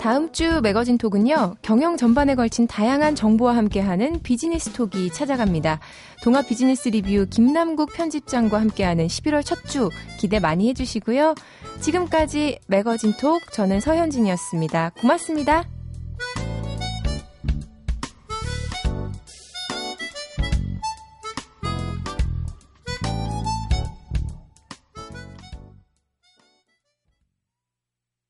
[0.00, 5.78] 다음 주 매거진 톡은요, 경영 전반에 걸친 다양한 정보와 함께하는 비즈니스 톡이 찾아갑니다.
[6.22, 11.34] 동아 비즈니스 리뷰 김남국 편집장과 함께하는 11월 첫 주 기대 많이 해주시고요.
[11.80, 14.92] 지금까지 매거진 톡 저는 서현진이었습니다.
[15.00, 15.64] 고맙습니다.